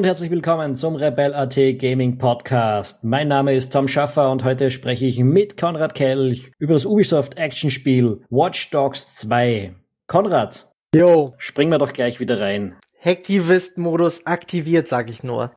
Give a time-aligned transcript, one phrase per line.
[0.00, 3.04] Und herzlich willkommen zum Rebel.at Gaming Podcast.
[3.04, 7.36] Mein Name ist Tom Schaffer und heute spreche ich mit Konrad Kelch über das Ubisoft
[7.36, 9.74] Actionspiel Watch Dogs 2.
[10.06, 10.70] Konrad.
[10.94, 11.34] Jo.
[11.36, 12.76] Springen wir doch gleich wieder rein.
[13.04, 15.52] Hacktivist-Modus aktiviert, sag ich nur.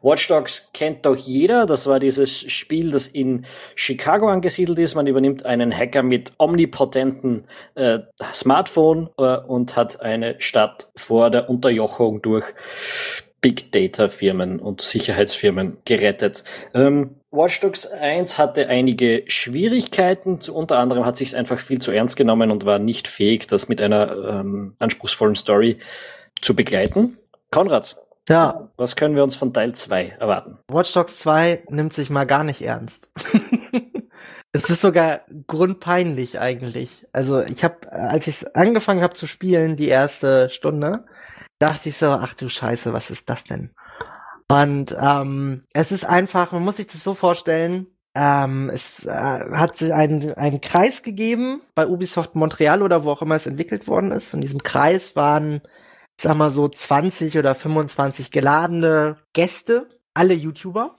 [0.00, 1.64] Watch Dogs kennt doch jeder.
[1.64, 4.96] Das war dieses Spiel, das in Chicago angesiedelt ist.
[4.96, 7.44] Man übernimmt einen Hacker mit omnipotenten
[7.76, 8.00] äh,
[8.32, 12.52] Smartphone äh, und hat eine Stadt vor der Unterjochung durch
[13.42, 16.44] Big Data Firmen und Sicherheitsfirmen gerettet.
[16.72, 20.38] Ähm, Watch Dogs 1 hatte einige Schwierigkeiten.
[20.50, 23.68] Unter anderem hat sich es einfach viel zu ernst genommen und war nicht fähig, das
[23.68, 25.78] mit einer ähm, anspruchsvollen Story
[26.40, 27.16] zu begleiten.
[27.50, 27.96] Konrad,
[28.28, 28.68] ja.
[28.76, 30.58] Was können wir uns von Teil 2 erwarten?
[30.68, 33.12] Watch Dogs 2 nimmt sich mal gar nicht ernst.
[34.52, 37.06] es ist sogar grundpeinlich eigentlich.
[37.12, 41.06] Also ich habe, als ich angefangen habe zu spielen, die erste Stunde,
[41.58, 43.70] dachte ich so, ach du Scheiße, was ist das denn?
[44.48, 49.76] Und ähm, es ist einfach, man muss sich das so vorstellen, ähm, es äh, hat
[49.76, 54.10] sich einen, einen Kreis gegeben bei Ubisoft Montreal oder wo auch immer es entwickelt worden
[54.10, 54.34] ist.
[54.34, 55.62] In diesem Kreis waren
[56.20, 60.96] sag mal so 20 oder 25 geladene Gäste, alle YouTuber.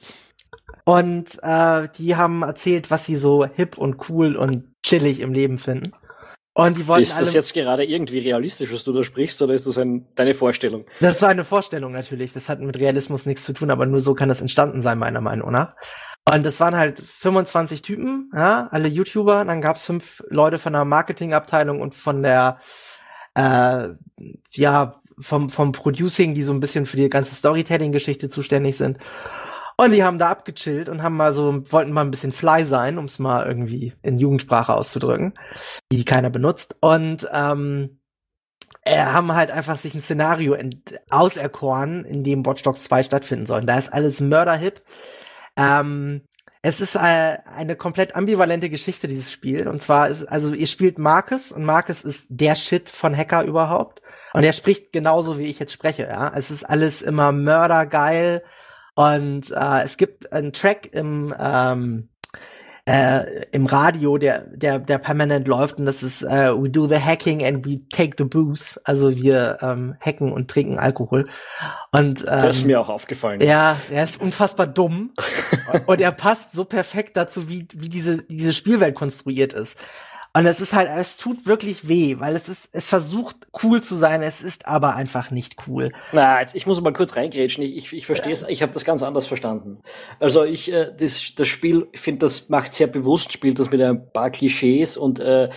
[0.85, 5.57] Und äh, die haben erzählt, was sie so hip und cool und chillig im Leben
[5.57, 5.93] finden.
[6.55, 9.65] Und die wollten Ist das jetzt gerade irgendwie realistisch, was du da sprichst, oder ist
[9.65, 10.85] das ein, deine Vorstellung?
[10.99, 12.33] Das war eine Vorstellung natürlich.
[12.33, 15.21] Das hat mit Realismus nichts zu tun, aber nur so kann das entstanden sein, meiner
[15.21, 15.75] Meinung nach.
[16.31, 19.41] Und das waren halt 25 Typen, ja, alle YouTuber.
[19.41, 22.59] Und dann gab's fünf Leute von der Marketingabteilung und von der
[23.33, 23.89] äh,
[24.51, 28.97] ja vom, vom Producing, die so ein bisschen für die ganze Storytelling-Geschichte zuständig sind.
[29.77, 32.97] Und die haben da abgechillt und haben mal so, wollten mal ein bisschen fly sein,
[32.97, 35.33] um es mal irgendwie in Jugendsprache auszudrücken,
[35.91, 36.75] die keiner benutzt.
[36.79, 37.99] Und ähm,
[38.85, 40.57] äh, haben halt einfach sich ein Szenario
[41.09, 43.61] auserkoren, in dem Watch Dogs 2 stattfinden soll.
[43.61, 44.83] Da ist alles mörderhip.
[45.55, 46.21] Ähm,
[46.65, 49.67] es ist äh, eine komplett ambivalente Geschichte, dieses Spiel.
[49.67, 54.01] Und zwar ist, also ihr spielt Marcus und Marcus ist der Shit von Hacker überhaupt.
[54.33, 56.31] Und er spricht genauso, wie ich jetzt spreche, ja.
[56.35, 58.43] Es ist alles immer mördergeil.
[58.95, 62.09] Und äh, es gibt einen Track im, ähm,
[62.85, 66.99] äh, im Radio, der, der, der permanent läuft und das ist äh, We do the
[66.99, 68.79] hacking and we take the booze.
[68.83, 71.29] Also wir ähm, hacken und trinken Alkohol.
[71.91, 73.39] Und ähm, das ist mir auch aufgefallen.
[73.41, 75.13] Ja, er ist unfassbar dumm
[75.85, 79.77] und er passt so perfekt dazu, wie, wie diese, diese Spielwelt konstruiert ist.
[80.35, 83.95] Und es ist halt, es tut wirklich weh, weil es ist, es versucht cool zu
[83.95, 85.91] sein, es ist aber einfach nicht cool.
[86.11, 87.63] Na, jetzt, ich muss mal kurz reingrätschen.
[87.63, 89.83] Ich, ich, ich verstehe es, ich habe das ganz anders verstanden.
[90.19, 93.79] Also ich, äh, das, das Spiel, ich finde, das macht sehr bewusst, spielt das mit
[93.79, 95.49] ein paar Klischees und äh,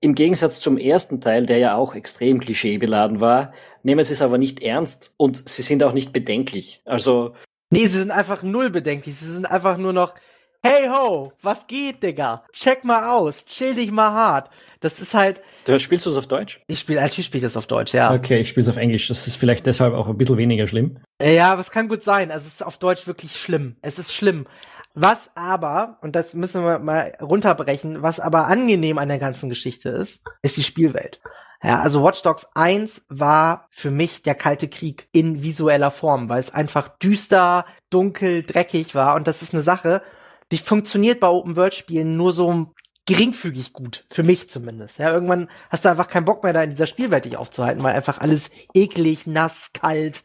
[0.00, 3.52] im Gegensatz zum ersten Teil, der ja auch extrem klischeebeladen war,
[3.82, 6.82] nehmen sie es aber nicht ernst und sie sind auch nicht bedenklich.
[6.84, 7.34] Also.
[7.70, 9.16] Nee, sie sind einfach null bedenklich.
[9.16, 10.14] Sie sind einfach nur noch,
[10.62, 12.44] Hey ho, was geht, Digga?
[12.52, 14.50] Check mal aus, chill dich mal hart.
[14.80, 15.40] Das ist halt.
[15.64, 16.60] Du spielst du es auf Deutsch?
[16.66, 18.12] Ich spiele, natürlich spiele das auf Deutsch, ja.
[18.12, 19.08] Okay, ich spiele es auf Englisch.
[19.08, 20.98] Das ist vielleicht deshalb auch ein bisschen weniger schlimm.
[21.22, 22.30] Ja, das kann gut sein.
[22.30, 23.76] Also es ist auf Deutsch wirklich schlimm.
[23.80, 24.46] Es ist schlimm.
[24.92, 29.88] Was aber, und das müssen wir mal runterbrechen, was aber angenehm an der ganzen Geschichte
[29.88, 31.22] ist, ist die Spielwelt.
[31.62, 36.40] Ja, also Watch Dogs 1 war für mich der kalte Krieg in visueller Form, weil
[36.40, 40.02] es einfach düster, dunkel, dreckig war und das ist eine Sache,
[40.52, 42.72] die funktioniert bei Open-World-Spielen nur so
[43.06, 44.98] geringfügig gut, für mich zumindest.
[44.98, 47.94] Ja, irgendwann hast du einfach keinen Bock mehr, da in dieser Spielwelt dich aufzuhalten, weil
[47.94, 50.22] einfach alles eklig, nass, kalt.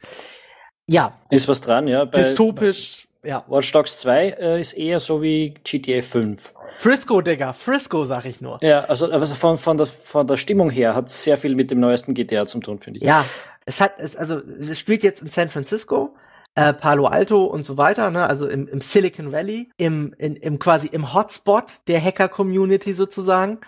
[0.88, 1.16] Ja.
[1.30, 2.06] Ist was dran, ja.
[2.06, 3.44] Bei, dystopisch, ja.
[3.48, 6.54] Watch Dogs 2 äh, ist eher so wie GTA 5.
[6.78, 8.60] Frisco, Digga, Frisco, sag ich nur.
[8.62, 11.80] Ja, also, also von, von, der, von der Stimmung her hat sehr viel mit dem
[11.80, 13.06] neuesten GTA zu tun, finde ich.
[13.06, 13.26] Ja,
[13.66, 16.16] es hat, es, also, es spielt jetzt in San Francisco,
[16.56, 18.28] äh, Palo Alto und so weiter, ne?
[18.28, 23.60] also im, im Silicon Valley, im, in, im quasi im Hotspot der Hacker-Community sozusagen.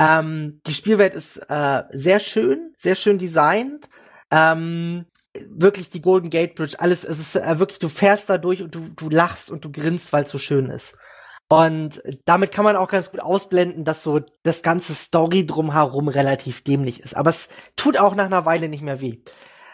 [0.00, 3.88] Ähm, die Spielwelt ist äh, sehr schön, sehr schön designt.
[4.30, 5.06] Ähm,
[5.48, 8.74] wirklich die Golden Gate Bridge, alles, es ist äh, wirklich, du fährst da durch und
[8.74, 10.96] du, du lachst und du grinst, weil es so schön ist.
[11.50, 16.62] Und damit kann man auch ganz gut ausblenden, dass so das ganze Story drumherum relativ
[16.62, 17.16] dämlich ist.
[17.16, 19.22] Aber es tut auch nach einer Weile nicht mehr weh.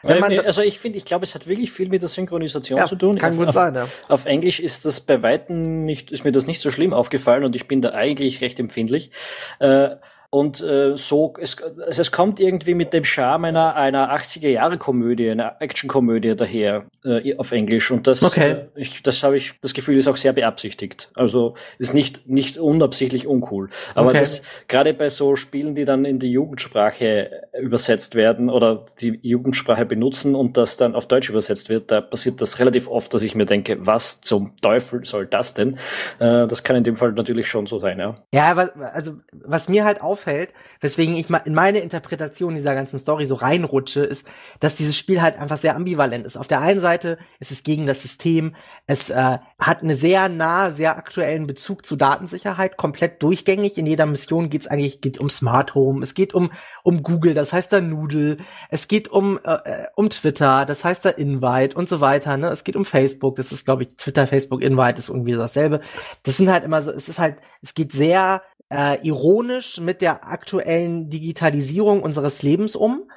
[0.04, 2.96] Weil, also ich finde, ich glaube, es hat wirklich viel mit der Synchronisation ja, zu
[2.96, 3.18] tun.
[3.18, 3.88] Kann auf, gut sein, ja.
[4.08, 7.56] Auf Englisch ist das bei Weitem nicht, ist mir das nicht so schlimm aufgefallen und
[7.56, 9.10] ich bin da eigentlich recht empfindlich.
[9.58, 9.96] Äh,
[10.34, 15.54] Und äh, so, es, also es kommt irgendwie mit dem Charme einer, einer 80er-Jahre-Komödie, einer
[15.60, 17.92] Action-Komödie daher äh, auf Englisch.
[17.92, 18.50] Und das, okay.
[18.50, 21.08] äh, ich, das habe ich, das Gefühl ist auch sehr beabsichtigt.
[21.14, 23.70] Also ist nicht, nicht unabsichtlich uncool.
[23.94, 24.18] Aber Okay.
[24.18, 29.86] das gerade bei so Spielen, die dann in die Jugendsprache übersetzt werden oder die Jugendsprache
[29.86, 33.36] benutzen und das dann auf Deutsch übersetzt wird, da passiert das relativ oft, dass ich
[33.36, 35.78] mir denke, was zum Teufel soll das denn?
[36.18, 38.16] Äh, das kann in dem Fall natürlich schon so sein, ja.
[38.34, 38.56] Ja,
[38.92, 44.00] also was mir halt auffällt, weswegen ich in meine Interpretation dieser ganzen Story so reinrutsche,
[44.00, 44.26] ist,
[44.60, 46.36] dass dieses Spiel halt einfach sehr ambivalent ist.
[46.36, 48.54] Auf der einen Seite ist es gegen das System,
[48.86, 53.76] es äh, hat eine sehr nah, sehr aktuellen Bezug zu Datensicherheit, komplett durchgängig.
[53.78, 56.50] In jeder Mission geht es eigentlich geht um Smart Home, es geht um
[56.82, 58.38] um Google, das heißt da Noodle,
[58.70, 62.36] es geht um äh, um Twitter, das heißt da Invite und so weiter.
[62.36, 62.48] Ne?
[62.48, 65.80] Es geht um Facebook, das ist glaube ich Twitter, Facebook, Invite ist irgendwie dasselbe.
[66.22, 70.13] Das sind halt immer so, es ist halt, es geht sehr äh, ironisch mit der
[70.22, 73.08] aktuellen Digitalisierung unseres Lebens um.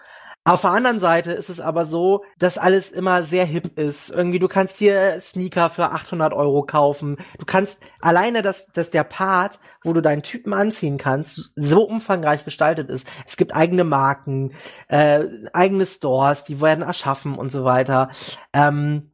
[0.48, 4.10] Auf der anderen Seite ist es aber so, dass alles immer sehr hip ist.
[4.10, 7.18] Irgendwie, du kannst dir Sneaker für 800 Euro kaufen.
[7.38, 12.46] Du kannst alleine, dass, dass der Part, wo du deinen Typen anziehen kannst, so umfangreich
[12.46, 13.10] gestaltet ist.
[13.26, 14.54] Es gibt eigene Marken,
[14.88, 18.10] äh, eigene Stores, die werden erschaffen und so weiter.
[18.54, 19.12] Ähm,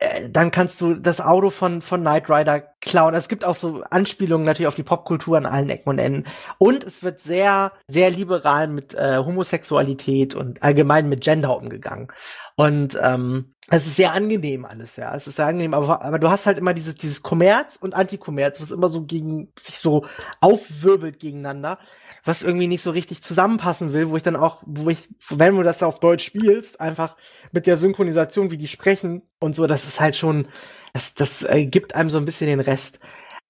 [0.00, 3.14] äh, dann kannst du das Auto von, von Knight Rider klauen.
[3.14, 6.24] Es gibt auch so Anspielungen natürlich auf die Popkultur an allen Ecken und Enden.
[6.58, 12.08] Und es wird sehr, sehr liberal mit äh, Homosexualität und allgemein mit Gender umgegangen.
[12.56, 15.14] Und ähm, es ist sehr angenehm alles, ja.
[15.14, 18.60] Es ist sehr angenehm, aber, aber du hast halt immer dieses, dieses Kommerz und Antikommerz,
[18.60, 20.04] was immer so gegen, sich so
[20.40, 21.78] aufwirbelt gegeneinander,
[22.24, 25.62] was irgendwie nicht so richtig zusammenpassen will, wo ich dann auch, wo ich, wenn du
[25.62, 27.16] das auf Deutsch spielst, einfach
[27.52, 30.46] mit der Synchronisation, wie die sprechen und so, das ist halt schon,
[30.94, 33.00] das, das äh, gibt einem so ein bisschen den Rest.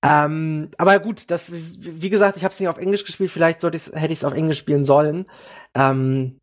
[0.02, 3.76] Ähm, aber gut, das, wie gesagt, ich habe es nicht auf Englisch gespielt, vielleicht sollte
[3.76, 5.26] ich's, hätte ich es auf Englisch spielen sollen.
[5.74, 6.40] Ähm,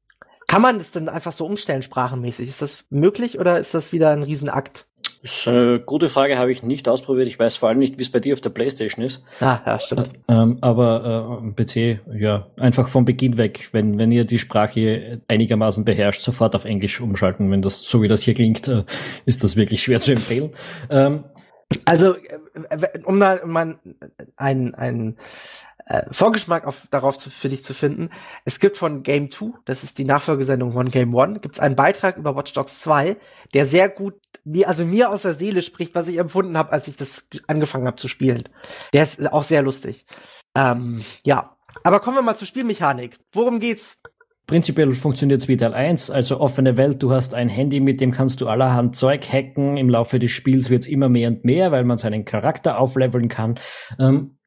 [0.48, 2.48] kann man das denn einfach so umstellen, sprachenmäßig?
[2.48, 4.88] Ist das möglich oder ist das wieder ein Riesenakt?
[5.24, 7.28] Das ist eine gute Frage, habe ich nicht ausprobiert.
[7.28, 9.24] Ich weiß vor allem nicht, wie es bei dir auf der Playstation ist.
[9.40, 10.10] Ah, ja, stimmt.
[10.28, 15.86] Ähm, aber äh, PC, ja, einfach vom Beginn weg, wenn, wenn ihr die Sprache einigermaßen
[15.86, 17.52] beherrscht, sofort auf Englisch umschalten.
[17.52, 18.84] Wenn das, so wie das hier klingt, äh,
[19.26, 20.52] ist das wirklich schwer zu empfehlen.
[20.90, 21.24] Ähm,
[21.86, 23.78] Also, äh, um da mal
[24.36, 25.18] ein, ein
[25.92, 28.10] äh, Vorgeschmack auf, darauf zu, für dich zu finden,
[28.46, 31.76] es gibt von Game 2, das ist die Nachfolgesendung von Game 1, gibt es einen
[31.76, 33.18] Beitrag über Watch Dogs 2,
[33.54, 36.88] der sehr gut mir, also mir aus der Seele spricht, was ich empfunden habe, als
[36.88, 38.48] ich das angefangen habe zu spielen.
[38.94, 40.06] Der ist auch sehr lustig.
[40.56, 41.56] Ähm, ja.
[41.84, 43.18] Aber kommen wir mal zur Spielmechanik.
[43.32, 44.02] Worum geht's?
[44.48, 48.12] Prinzipiell funktioniert es wie Teil 1, also offene Welt, du hast ein Handy, mit dem
[48.12, 49.78] kannst du allerhand Zeug hacken.
[49.78, 53.30] Im Laufe des Spiels wird es immer mehr und mehr, weil man seinen Charakter aufleveln
[53.30, 53.60] kann.
[53.98, 54.38] Ähm,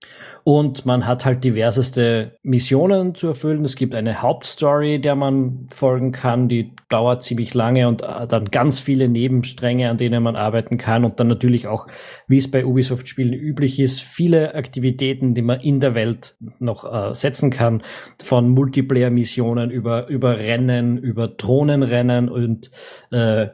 [0.45, 3.65] und man hat halt diverseste Missionen zu erfüllen.
[3.65, 8.51] Es gibt eine Hauptstory, der man folgen kann, die dauert ziemlich lange und äh, dann
[8.51, 11.07] ganz viele Nebenstränge, an denen man arbeiten kann.
[11.07, 11.87] Und dann natürlich auch,
[12.29, 17.15] wie es bei Ubisoft-Spielen üblich ist, viele Aktivitäten, die man in der Welt noch äh,
[17.15, 17.83] setzen kann.
[18.23, 22.71] Von Multiplayer-Missionen über, über Rennen, über Drohnenrennen und
[23.11, 23.47] äh,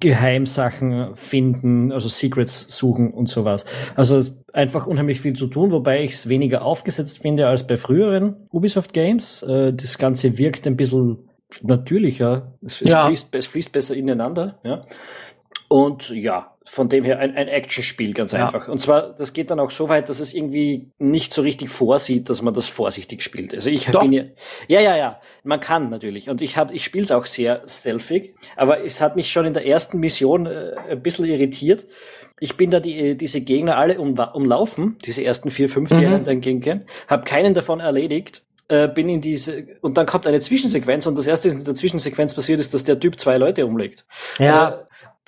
[0.00, 3.64] Geheimsachen finden, also Secrets suchen und sowas.
[3.94, 4.20] Also
[4.52, 8.92] einfach unheimlich viel zu tun, wobei ich es weniger aufgesetzt finde als bei früheren Ubisoft
[8.92, 9.42] Games.
[9.42, 11.18] Äh, das Ganze wirkt ein bisschen
[11.62, 12.54] natürlicher.
[12.64, 13.06] Es, es, Ja.
[13.06, 14.58] fließt, es fließt besser ineinander.
[14.64, 14.84] Ja.
[15.68, 18.46] Und ja, von dem her ein, ein Actionspiel, ganz Ja.
[18.46, 18.68] einfach.
[18.68, 22.28] Und zwar, das geht dann auch so weit, dass es irgendwie nicht so richtig vorsieht,
[22.30, 23.54] dass man das vorsichtig spielt.
[23.54, 24.02] Also ich Doch.
[24.02, 24.24] bin ja,
[24.66, 26.28] ja, ja, ja, man kann natürlich.
[26.28, 29.54] Und ich habe, ich spiele es auch sehr stealthig, aber es hat mich schon in
[29.54, 31.86] der ersten Mission äh, ein bisschen irritiert.
[32.40, 36.14] Ich bin da die, diese Gegner alle um, umlaufen, diese ersten vier, fünf, die Mhm.
[36.14, 38.42] einem dann gehen, habe keinen davon erledigt.
[38.70, 41.74] Äh, bin in diese und dann kommt eine Zwischensequenz und das erste, was in der
[41.74, 44.04] Zwischensequenz passiert, ist, dass der Typ zwei Leute umlegt.
[44.38, 44.72] Ja, Äh,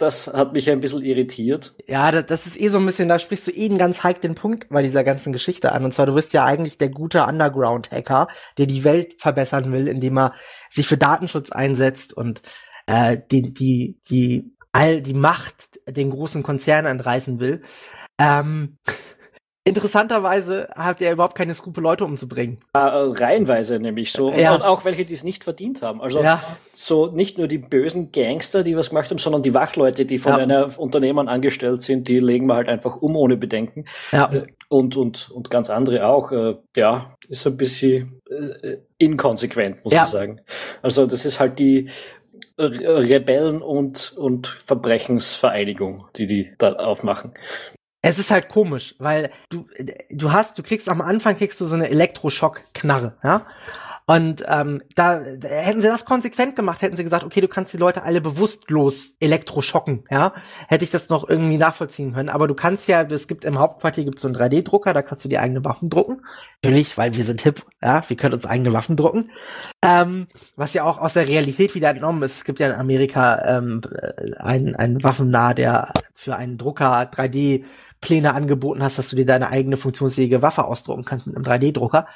[0.01, 1.75] das hat mich ein bisschen irritiert.
[1.87, 4.35] Ja, da- das ist eh so ein bisschen, da sprichst du eh einen ganz heiklen
[4.35, 5.85] Punkt bei dieser ganzen Geschichte an.
[5.85, 8.29] Und zwar, du bist ja eigentlich der gute Underground-Hacker,
[8.59, 10.35] der die Welt verbessern will, indem er
[10.71, 12.41] sich für Datenschutz einsetzt und
[12.87, 17.63] äh, die, die, die, all die Macht den großen Konzernen entreißen will.
[18.19, 18.79] Ähm,
[19.65, 22.59] interessanterweise hat er überhaupt keine Skrupel, Leute umzubringen.
[22.73, 24.33] Äh, reihenweise nämlich so.
[24.33, 24.55] Ja.
[24.55, 26.01] Und auch welche, die es nicht verdient haben.
[26.01, 26.43] Also Ja.
[26.75, 30.33] so nicht nur die bösen Gangster, die was gemacht haben, sondern die Wachleute, die von
[30.33, 30.39] Ja.
[30.39, 33.85] einer Unternehmern angestellt sind, die legen wir halt einfach um ohne Bedenken.
[34.13, 34.33] Ja.
[34.33, 36.31] Äh, Und, und, und ganz andere auch.
[36.33, 40.05] Äh, Ja, ist ein bisschen äh, inkonsequent, muss Ja.
[40.05, 40.41] ich sagen.
[40.83, 41.91] Also das ist halt die
[42.57, 47.35] Re- Rebellen- und, und Verbrechensvereinigung, die die da aufmachen.
[48.03, 49.67] Es ist halt komisch, weil du,
[50.11, 53.47] du hast, du kriegst am Anfang kriegst du so eine Elektroschock-Knarre, ja.
[54.11, 57.73] Und ähm, da, da hätten sie das konsequent gemacht, hätten sie gesagt, okay, du kannst
[57.73, 60.33] die Leute alle bewusstlos elektroschocken, ja,
[60.67, 62.29] hätte ich das noch irgendwie nachvollziehen können.
[62.29, 65.29] Aber du kannst ja, es gibt im Hauptquartier gibt so einen 3D-Drucker, da kannst du
[65.29, 66.27] die eigene Waffen drucken.
[66.61, 69.31] Natürlich, weil wir sind hip, ja, wir können uns eigene Waffen drucken.
[69.81, 70.27] Ähm,
[70.57, 72.39] was ja auch aus der Realität wieder entnommen ist.
[72.39, 73.81] Es gibt ja in Amerika ähm,
[74.39, 77.65] einen, einen Waffennah, der für einen Drucker 3D
[78.01, 82.07] Pläne angeboten hast, dass du dir deine eigene funktionsfähige Waffe ausdrucken kannst mit einem 3D-Drucker.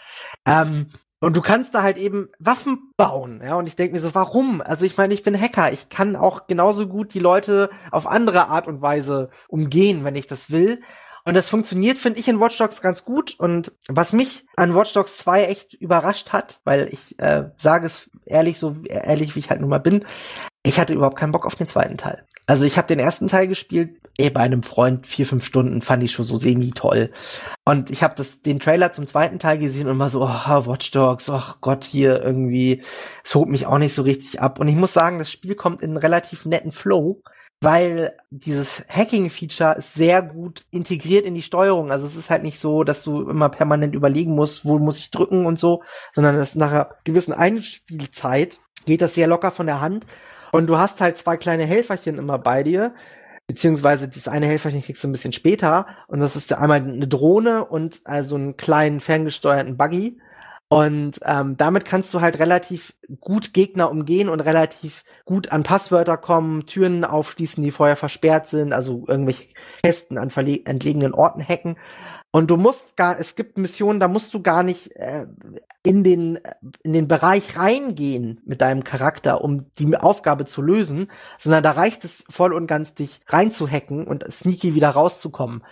[0.47, 0.89] Ähm,
[1.21, 3.55] und du kannst da halt eben Waffen bauen, ja.
[3.55, 4.61] Und ich denke mir so, warum?
[4.61, 5.73] Also ich meine, ich bin Hacker.
[5.73, 10.27] Ich kann auch genauso gut die Leute auf andere Art und Weise umgehen, wenn ich
[10.27, 10.81] das will.
[11.27, 13.35] Und das funktioniert, finde ich, in Watch Dogs ganz gut.
[13.39, 18.11] Und was mich an Watch Dogs 2 echt überrascht hat, weil ich äh, sage es
[18.27, 20.05] ehrlich, so ehrlich wie ich halt nun mal bin,
[20.63, 22.25] ich hatte überhaupt keinen Bock auf den zweiten Teil.
[22.47, 26.03] Also ich habe den ersten Teil gespielt, eh bei einem Freund vier, fünf Stunden, fand
[26.03, 27.11] ich schon so semi toll.
[27.65, 31.29] Und ich habe den Trailer zum zweiten Teil gesehen und war so, oh, Watch Dogs,
[31.31, 32.83] oh Gott, hier irgendwie,
[33.25, 34.59] es holt mich auch nicht so richtig ab.
[34.59, 37.23] Und ich muss sagen, das Spiel kommt in einen relativ netten Flow,
[37.61, 41.91] weil dieses Hacking-Feature ist sehr gut integriert in die Steuerung.
[41.91, 45.11] Also es ist halt nicht so, dass du immer permanent überlegen musst, wo muss ich
[45.11, 45.83] drücken und so,
[46.13, 50.07] sondern es nach einer gewissen Einspielzeit geht das sehr locker von der Hand.
[50.53, 52.95] Und du hast halt zwei kleine Helferchen immer bei dir,
[53.47, 57.65] beziehungsweise dieses eine Helferchen kriegst du ein bisschen später und das ist einmal eine Drohne
[57.65, 60.19] und also einen kleinen ferngesteuerten Buggy
[60.75, 66.17] und ähm, damit kannst du halt relativ gut Gegner umgehen und relativ gut an Passwörter
[66.17, 69.45] kommen, Türen aufschließen, die vorher versperrt sind, also irgendwelche
[69.85, 70.31] Kästen an
[70.65, 71.77] entlegenen Orten hacken.
[72.33, 75.29] Und du musst gar, es gibt Missionen, da musst du gar nicht äh,
[75.85, 76.41] in den
[76.83, 81.07] in den Bereich reingehen mit deinem Charakter, um die Aufgabe zu lösen,
[81.39, 85.63] sondern da reicht es voll und ganz, dich reinzuhacken und sneaky wieder rauszukommen.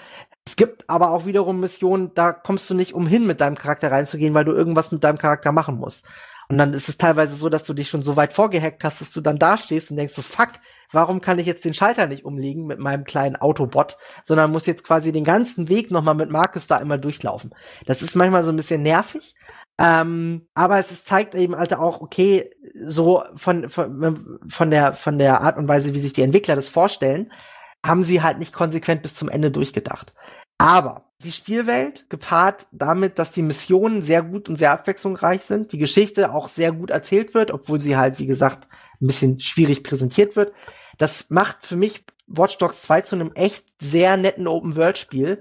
[0.45, 4.35] Es gibt aber auch wiederum Missionen, da kommst du nicht umhin, mit deinem Charakter reinzugehen,
[4.35, 6.09] weil du irgendwas mit deinem Charakter machen musst.
[6.49, 9.13] Und dann ist es teilweise so, dass du dich schon so weit vorgehackt hast, dass
[9.13, 10.51] du dann da stehst und denkst so, fuck,
[10.91, 14.85] warum kann ich jetzt den Schalter nicht umlegen mit meinem kleinen Autobot, sondern muss jetzt
[14.85, 17.55] quasi den ganzen Weg nochmal mit Markus da immer durchlaufen.
[17.87, 19.35] Das ist manchmal so ein bisschen nervig,
[19.79, 22.51] ähm, aber es ist, zeigt eben halt auch, okay,
[22.85, 26.69] so von, von, von der, von der Art und Weise, wie sich die Entwickler das
[26.69, 27.33] vorstellen,
[27.85, 30.15] haben sie halt nicht konsequent bis zum Ende durchgedacht.
[30.59, 35.79] Aber die Spielwelt, gepaart damit, dass die Missionen sehr gut und sehr abwechslungsreich sind, die
[35.79, 38.69] Geschichte auch sehr gut erzählt wird, obwohl sie halt, wie gesagt,
[39.01, 40.53] ein bisschen schwierig präsentiert wird.
[40.99, 45.41] Das macht für mich Watch Dogs 2 zu einem echt sehr netten Open-World-Spiel.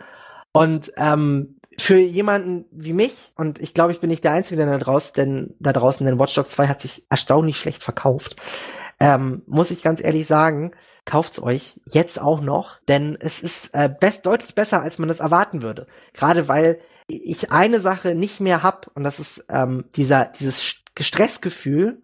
[0.54, 4.78] Und ähm, für jemanden wie mich, und ich glaube, ich bin nicht der Einzige da
[4.78, 8.36] draußen, denn da draußen, denn Watch Dogs 2 hat sich erstaunlich schlecht verkauft,
[9.02, 10.74] ähm, muss ich ganz ehrlich sagen,
[11.06, 15.20] kauft's euch jetzt auch noch, denn es ist äh, best deutlich besser, als man es
[15.20, 15.88] erwarten würde.
[16.14, 22.04] Gerade weil ich eine Sache nicht mehr hab und das ist ähm, dieser dieses Stressgefühl,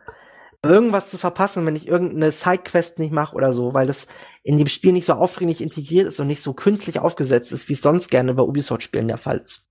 [0.63, 4.07] irgendwas zu verpassen, wenn ich irgendeine Sidequest nicht mache oder so, weil das
[4.41, 7.73] in dem Spiel nicht so aufdringlich integriert ist und nicht so künstlich aufgesetzt ist, wie
[7.73, 9.67] es sonst gerne bei Ubisoft-Spielen der Fall ist.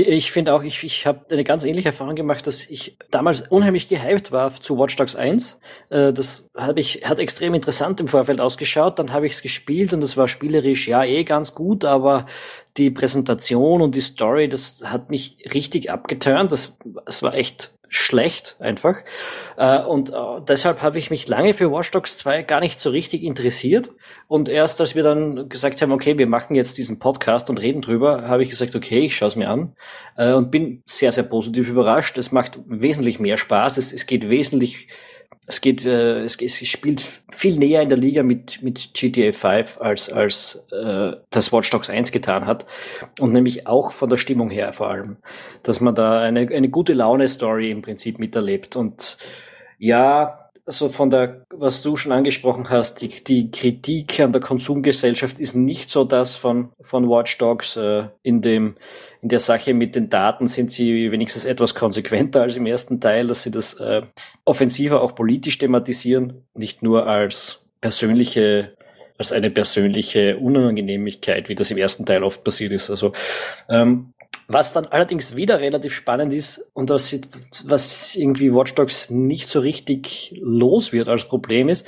[0.00, 3.88] Ich finde auch, ich, ich habe eine ganz ähnliche Erfahrung gemacht, dass ich damals unheimlich
[3.88, 5.60] gehypt war zu Watch Dogs 1.
[5.90, 9.00] Äh, das hab ich, hat extrem interessant im Vorfeld ausgeschaut.
[9.00, 12.26] Dann habe ich es gespielt und das war spielerisch ja eh ganz gut, aber
[12.76, 16.52] die Präsentation und die Story, das hat mich richtig abgeturnt.
[16.52, 18.96] Das, das war echt schlecht einfach.
[19.56, 20.14] Äh, und äh,
[20.46, 23.90] deshalb habe ich mich lange für Watch Dogs 2 gar nicht so richtig interessiert.
[24.26, 27.82] Und erst als wir dann gesagt haben, okay, wir machen jetzt diesen Podcast und reden
[27.82, 29.74] drüber, habe ich gesagt, okay, ich schaue es mir an
[30.16, 32.18] äh, und bin sehr, sehr positiv überrascht.
[32.18, 33.78] Es macht wesentlich mehr Spaß.
[33.78, 34.88] Es, es geht wesentlich
[35.48, 39.80] es geht, äh, es, es spielt viel näher in der Liga mit, mit GTA 5
[39.80, 42.66] als, als äh, das Watch Dogs 1 getan hat.
[43.18, 45.16] Und nämlich auch von der Stimmung her vor allem.
[45.62, 48.76] Dass man da eine, eine gute Laune-Story im Prinzip miterlebt.
[48.76, 49.16] Und
[49.78, 55.40] ja, also von der, was du schon angesprochen hast, die, die Kritik an der Konsumgesellschaft
[55.40, 57.76] ist nicht so das von, von Watch Dogs.
[57.76, 58.74] Äh, in, dem,
[59.22, 63.28] in der Sache mit den Daten sind sie wenigstens etwas konsequenter als im ersten Teil,
[63.28, 64.02] dass sie das äh,
[64.44, 68.76] offensiver auch politisch thematisieren, nicht nur als persönliche
[69.16, 72.88] als eine persönliche Unangenehmigkeit, wie das im ersten Teil oft passiert ist.
[72.88, 73.12] Also
[73.68, 74.12] ähm,
[74.48, 77.20] was dann allerdings wieder relativ spannend ist und das,
[77.64, 81.86] was irgendwie Watch Dogs nicht so richtig los wird als Problem ist,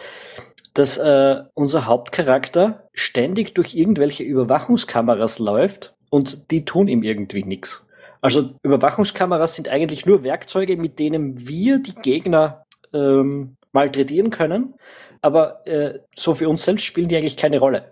[0.75, 7.87] dass äh, unser Hauptcharakter ständig durch irgendwelche Überwachungskameras läuft und die tun ihm irgendwie nichts.
[8.21, 14.75] Also Überwachungskameras sind eigentlich nur Werkzeuge, mit denen wir die Gegner ähm, malträtieren können,
[15.23, 17.91] aber äh, so für uns selbst spielen die eigentlich keine Rolle.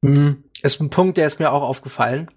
[0.00, 0.44] Mhm.
[0.62, 2.28] ist ein Punkt, der ist mir auch aufgefallen.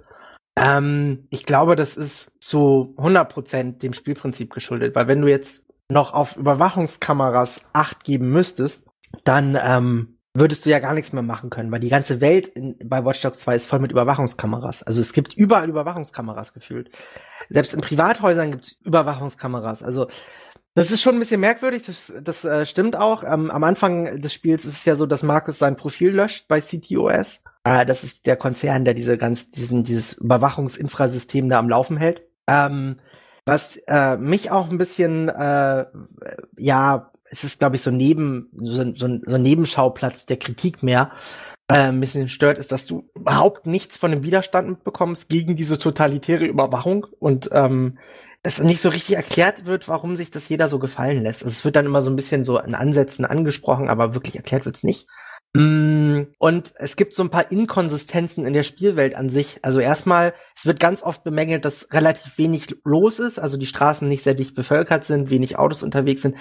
[0.56, 6.14] Ähm, ich glaube, das ist zu 100% dem Spielprinzip geschuldet, weil wenn du jetzt noch
[6.14, 8.86] auf Überwachungskameras Acht geben müsstest,
[9.24, 12.78] dann ähm, würdest du ja gar nichts mehr machen können, weil die ganze Welt in,
[12.84, 14.84] bei Watch Dogs 2 ist voll mit Überwachungskameras.
[14.84, 16.90] Also es gibt überall Überwachungskameras gefühlt.
[17.50, 19.84] Selbst in Privathäusern gibt es Überwachungskameras.
[19.84, 20.08] Also
[20.74, 23.26] das ist schon ein bisschen merkwürdig, das, das äh, stimmt auch.
[23.26, 26.62] Ähm, am Anfang des Spiels ist es ja so, dass Markus sein Profil löscht bei
[26.62, 27.42] CTOS.
[27.64, 32.24] Äh, das ist der Konzern, der diese ganz, diesen, dieses Überwachungsinfrasystem da am Laufen hält.
[32.48, 32.98] Ähm,
[33.46, 35.86] was äh, mich auch ein bisschen, äh,
[36.58, 41.12] ja, es ist, glaube ich, so neben, so, so, so ein Nebenschauplatz der Kritik mehr,
[41.72, 45.78] äh, ein bisschen stört, ist, dass du überhaupt nichts von dem Widerstand mitbekommst gegen diese
[45.78, 47.98] totalitäre Überwachung und ähm,
[48.44, 51.44] es nicht so richtig erklärt wird, warum sich das jeder so gefallen lässt.
[51.44, 54.66] Also es wird dann immer so ein bisschen so in Ansätzen angesprochen, aber wirklich erklärt
[54.66, 55.08] wird's nicht.
[55.54, 59.60] Mm, und es gibt so ein paar Inkonsistenzen in der Spielwelt an sich.
[59.64, 64.08] Also erstmal, es wird ganz oft bemängelt, dass relativ wenig los ist, also die Straßen
[64.08, 66.38] nicht sehr dicht bevölkert sind, wenig Autos unterwegs sind.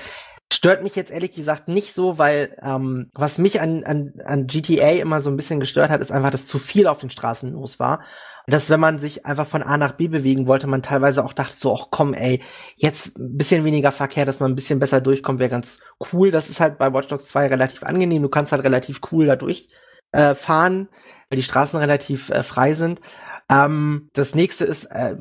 [0.53, 5.01] Stört mich jetzt ehrlich gesagt nicht so, weil ähm, was mich an, an, an GTA
[5.01, 7.79] immer so ein bisschen gestört hat, ist einfach, dass zu viel auf den Straßen los
[7.79, 8.05] war.
[8.51, 11.35] Und dass, wenn man sich einfach von A nach B bewegen wollte, man teilweise auch
[11.35, 12.43] dachte so, ach komm, ey,
[12.75, 15.79] jetzt ein bisschen weniger Verkehr, dass man ein bisschen besser durchkommt, wäre ganz
[16.13, 16.33] cool.
[16.33, 18.23] Das ist halt bei Watch Dogs 2 relativ angenehm.
[18.23, 23.01] Du kannst halt relativ cool da durchfahren, äh, weil die Straßen relativ äh, frei sind.
[23.49, 25.15] Ähm, das nächste ist, äh,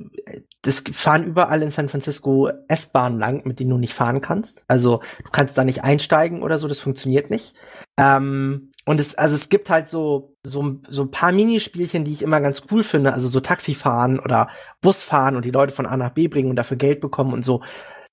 [0.64, 4.64] das fahren überall in San Francisco S-Bahnen lang, mit denen du nicht fahren kannst.
[4.68, 7.54] Also du kannst da nicht einsteigen oder so, das funktioniert nicht.
[7.96, 12.24] Ähm, und es, also es gibt halt so, so, so ein paar Minispielchen, die ich
[12.24, 13.14] immer ganz cool finde.
[13.14, 14.50] Also so Taxifahren oder
[14.82, 17.62] Busfahren und die Leute von A nach B bringen und dafür Geld bekommen und so.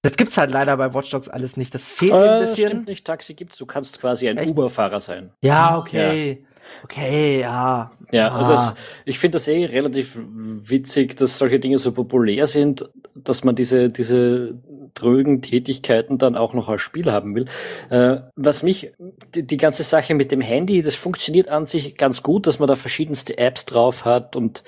[0.02, 1.75] Das gibt's halt leider bei Watch Dogs alles nicht.
[1.75, 2.68] Das fehlt mir ein Äh, bisschen.
[2.68, 3.56] stimmt nicht, Taxi gibt's.
[3.56, 4.38] Du kannst quasi ein?
[4.38, 5.33] Uber-Fahrer sein.
[5.42, 6.45] Ja, okay.
[6.85, 7.91] Okay, ja.
[8.13, 8.39] Ja, Ah.
[8.39, 13.43] also das, ich finde das eh relativ witzig, dass solche Dinge so populär sind, dass
[13.43, 14.55] man diese, diese
[14.95, 17.47] drögen Tätigkeiten dann auch noch als Spiel haben will.
[17.91, 18.93] Äh, was mich,
[19.35, 22.69] die, die ganze Sache mit dem Handy, das funktioniert an sich ganz gut, dass man
[22.69, 24.63] da verschiedenste Apps drauf hat und,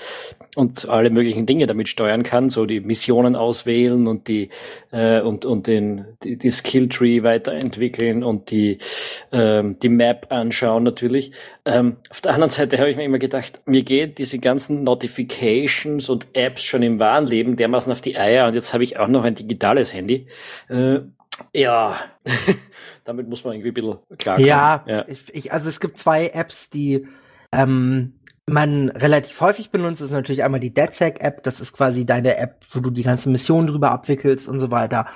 [0.57, 4.51] und alle möglichen Dinge damit steuern kann, so die Missionen auswählen und die,
[4.91, 8.79] äh, und, und den, die, die Skilltree weiterentwickeln und die,
[9.33, 11.33] ähm, die Map anschauen natürlich.
[11.65, 16.09] Ähm, auf der anderen Seite habe ich mir immer gedacht, mir gehen diese ganzen Notifications
[16.09, 19.09] und Apps schon im wahren Leben dermaßen auf die Eier und jetzt habe ich auch
[19.09, 20.27] noch ein digitales Handy.
[20.69, 21.01] Äh,
[21.53, 21.99] ja,
[23.05, 24.49] damit muss man irgendwie ein bisschen klarkommen.
[24.49, 25.05] Ja, ja.
[25.09, 27.07] Ich, also es gibt zwei Apps, die
[27.53, 28.15] ähm,
[28.47, 30.01] man relativ häufig benutzt.
[30.01, 33.33] Das ist natürlich einmal die DedSec-App, das ist quasi deine App, wo du die ganzen
[33.33, 35.07] Missionen drüber abwickelst und so weiter.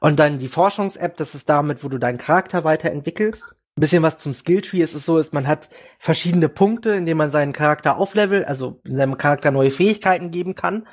[0.00, 3.54] Und dann die Forschungs-App, das ist damit, wo du deinen Charakter weiterentwickelst.
[3.76, 7.18] Ein bisschen was zum Skilltree ist es so, ist man hat verschiedene Punkte, in denen
[7.18, 10.86] man seinen Charakter auflevelt, also in seinem Charakter neue Fähigkeiten geben kann.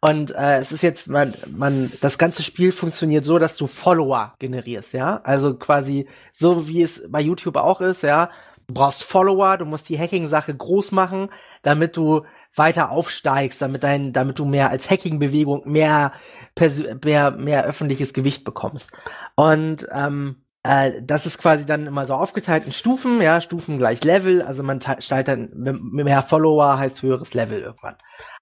[0.00, 4.34] Und äh, es ist jetzt, man, man, das ganze Spiel funktioniert so, dass du Follower
[4.38, 5.22] generierst, ja.
[5.24, 8.30] Also quasi so wie es bei YouTube auch ist, ja.
[8.66, 11.28] Du brauchst Follower, du musst die Hacking-Sache groß machen,
[11.62, 12.22] damit du
[12.54, 16.12] weiter aufsteigst, damit dein, damit du mehr als Hacking-Bewegung mehr,
[17.02, 18.92] mehr, mehr öffentliches Gewicht bekommst.
[19.36, 24.02] Und ähm, äh, das ist quasi dann immer so aufgeteilt in Stufen, ja, Stufen gleich
[24.02, 27.96] Level, also man te- stellt dann mehr Follower heißt höheres Level irgendwann.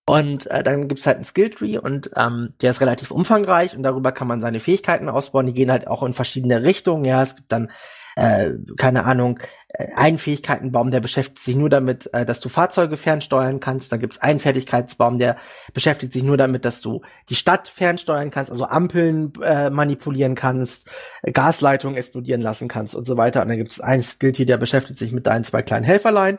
[0.05, 4.11] Und äh, dann gibt's halt einen Skilltree und ähm, der ist relativ umfangreich und darüber
[4.11, 5.47] kann man seine Fähigkeiten ausbauen.
[5.47, 7.05] Die gehen halt auch in verschiedene Richtungen.
[7.05, 7.71] Ja, es gibt dann
[8.17, 9.39] äh, keine Ahnung,
[9.69, 13.93] äh, einen Fähigkeitenbaum, der beschäftigt sich nur damit, äh, dass du Fahrzeuge fernsteuern kannst.
[13.93, 15.37] Dann gibt's einen Fertigkeitsbaum, der
[15.73, 20.91] beschäftigt sich nur damit, dass du die Stadt fernsteuern kannst, also Ampeln äh, manipulieren kannst,
[21.33, 23.43] Gasleitungen explodieren lassen kannst und so weiter.
[23.43, 26.39] Und dann gibt's einen Skilltree, der beschäftigt sich mit deinen zwei kleinen Helferlein.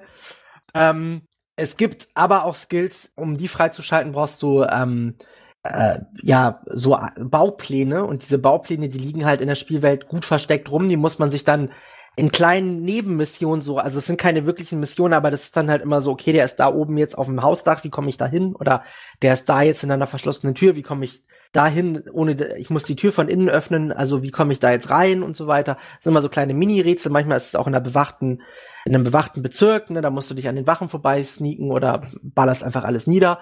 [0.75, 1.23] Ähm,
[1.55, 5.15] es gibt aber auch Skills, um die freizuschalten, brauchst du ähm,
[5.63, 8.05] äh, ja so A- Baupläne.
[8.05, 11.31] Und diese Baupläne, die liegen halt in der Spielwelt gut versteckt rum, die muss man
[11.31, 11.69] sich dann
[12.15, 15.81] in kleinen Nebenmissionen so, also es sind keine wirklichen Missionen, aber das ist dann halt
[15.81, 18.27] immer so, okay, der ist da oben jetzt auf dem Hausdach, wie komme ich da
[18.27, 18.55] hin?
[18.55, 18.83] Oder
[19.23, 21.23] der ist da jetzt in einer verschlossenen Tür, wie komme ich
[21.53, 24.71] da hin, ohne, ich muss die Tür von innen öffnen, also wie komme ich da
[24.71, 25.75] jetzt rein und so weiter.
[25.75, 28.41] Das sind immer so kleine Mini-Rätsel, manchmal ist es auch in einer bewachten,
[28.85, 32.07] in einem bewachten Bezirk, ne, da musst du dich an den Wachen vorbei sneaken oder
[32.21, 33.39] ballerst einfach alles nieder.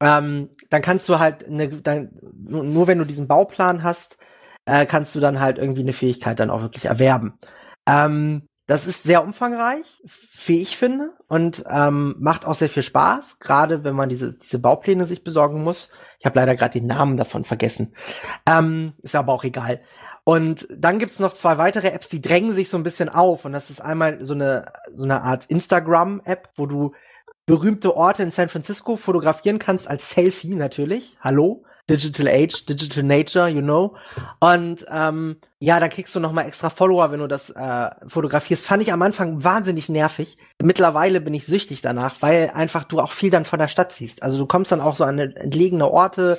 [0.00, 2.10] Ähm, dann kannst du halt, eine, dann,
[2.48, 4.16] nur, nur wenn du diesen Bauplan hast,
[4.64, 7.38] äh, kannst du dann halt irgendwie eine Fähigkeit dann auch wirklich erwerben.
[7.86, 10.02] Ähm, das ist sehr umfangreich,
[10.46, 14.58] wie ich finde, und ähm, macht auch sehr viel Spaß, gerade wenn man diese, diese
[14.60, 15.90] Baupläne sich besorgen muss.
[16.20, 17.94] Ich habe leider gerade den Namen davon vergessen.
[18.48, 19.80] Ähm, ist aber auch egal.
[20.24, 23.44] Und dann gibt's noch zwei weitere Apps, die drängen sich so ein bisschen auf.
[23.44, 26.92] Und das ist einmal so eine, so eine Art Instagram-App, wo du
[27.46, 31.18] berühmte Orte in San Francisco fotografieren kannst als Selfie natürlich.
[31.20, 31.64] Hallo?
[31.90, 33.96] Digital Age, Digital Nature, you know.
[34.40, 38.66] Und ähm, ja, dann kriegst du noch mal extra Follower, wenn du das äh, fotografierst.
[38.66, 40.36] Fand ich am Anfang wahnsinnig nervig.
[40.62, 44.22] Mittlerweile bin ich süchtig danach, weil einfach du auch viel dann von der Stadt siehst.
[44.22, 46.38] Also du kommst dann auch so an entlegene Orte,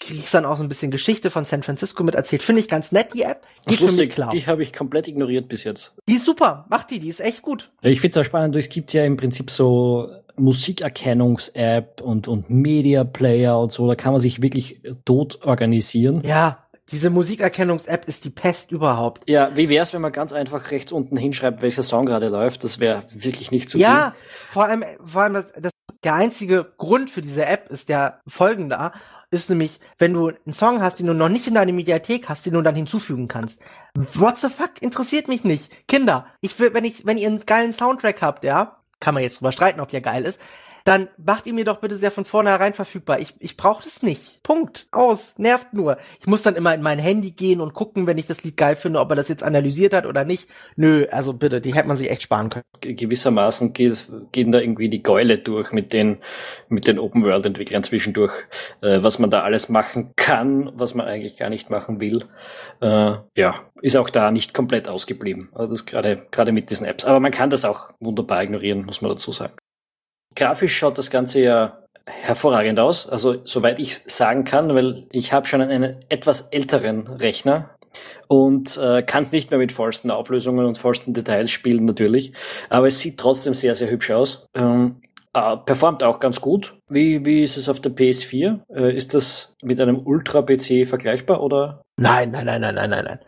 [0.00, 2.42] kriegst dann auch so ein bisschen Geschichte von San Francisco mit erzählt.
[2.42, 3.46] Finde ich ganz nett, die App.
[3.66, 4.30] Geht für mich klar.
[4.30, 5.94] Die habe ich komplett ignoriert bis jetzt.
[6.08, 7.70] Die ist super, mach die, die ist echt gut.
[7.82, 13.04] Ich finde es auch spannend, es gibt ja im Prinzip so Musikerkennungs-App und, und Media
[13.04, 16.22] Player und so, da kann man sich wirklich tot organisieren.
[16.24, 16.58] Ja,
[16.90, 19.28] diese Musikerkennungs-App ist die Pest überhaupt.
[19.28, 22.64] Ja, wie wär's, wenn man ganz einfach rechts unten hinschreibt, welcher Song gerade läuft?
[22.64, 24.48] Das wäre wirklich nicht zu Ja, viel.
[24.48, 25.72] vor allem, vor allem das, das,
[26.04, 28.92] der einzige Grund für diese App ist der folgende
[29.32, 32.44] ist nämlich, wenn du einen Song hast, den du noch nicht in deiner Mediathek hast,
[32.44, 33.60] den du dann hinzufügen kannst.
[33.94, 34.72] What the fuck?
[34.82, 35.88] Interessiert mich nicht.
[35.88, 39.40] Kinder, ich will, wenn ich, wenn ihr einen geilen Soundtrack habt, ja, kann man jetzt
[39.40, 40.40] drüber streiten, ob der geil ist,
[40.84, 43.20] dann macht ihr mir doch bitte sehr von vornherein verfügbar.
[43.20, 44.42] Ich, ich brauche das nicht.
[44.42, 44.86] Punkt.
[44.92, 45.38] Aus.
[45.38, 45.96] Nervt nur.
[46.20, 48.76] Ich muss dann immer in mein Handy gehen und gucken, wenn ich das Lied geil
[48.76, 50.48] finde, ob er das jetzt analysiert hat oder nicht.
[50.76, 52.64] Nö, also bitte, die hätte man sich echt sparen können.
[52.80, 56.18] Gewissermaßen geht, gehen da irgendwie die Gäule durch mit den,
[56.68, 58.32] mit den Open-World-Entwicklern zwischendurch,
[58.80, 62.24] äh, was man da alles machen kann, was man eigentlich gar nicht machen will.
[62.80, 65.50] Äh, ja, ist auch da nicht komplett ausgeblieben.
[65.54, 67.04] Also das gerade mit diesen Apps.
[67.04, 69.54] Aber man kann das auch wunderbar ignorieren, muss man dazu sagen.
[70.34, 73.08] Grafisch schaut das Ganze ja hervorragend aus.
[73.08, 77.70] Also soweit ich sagen kann, weil ich habe schon einen etwas älteren Rechner
[78.28, 82.32] und äh, kann es nicht mehr mit vollsten Auflösungen und vollsten Details spielen natürlich.
[82.70, 84.46] Aber es sieht trotzdem sehr, sehr hübsch aus.
[84.54, 85.02] Ähm,
[85.34, 86.74] äh, performt auch ganz gut.
[86.88, 88.60] Wie, wie ist es auf der PS4?
[88.74, 91.82] Äh, ist das mit einem Ultra-PC vergleichbar oder?
[91.96, 93.18] Nein, nein, nein, nein, nein, nein, nein.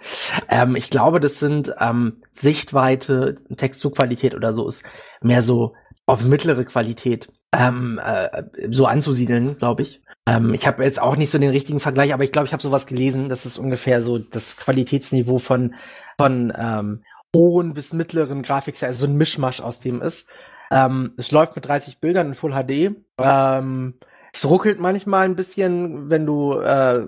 [0.48, 4.84] Ähm, ich glaube, das sind ähm, Sichtweite, Texturqualität oder so ist
[5.22, 5.74] mehr so
[6.06, 10.02] auf mittlere Qualität ähm, äh, so anzusiedeln, glaube ich.
[10.26, 12.62] Ähm, ich habe jetzt auch nicht so den richtigen Vergleich, aber ich glaube, ich habe
[12.62, 15.74] sowas gelesen, dass es ungefähr so das Qualitätsniveau von
[16.18, 20.28] von ähm, hohen bis mittleren Grafik, also so ein Mischmasch aus dem ist.
[20.70, 22.96] Ähm, es läuft mit 30 Bildern in Full HD.
[23.18, 23.94] Ähm,
[24.32, 27.06] es ruckelt manchmal ein bisschen, wenn du äh,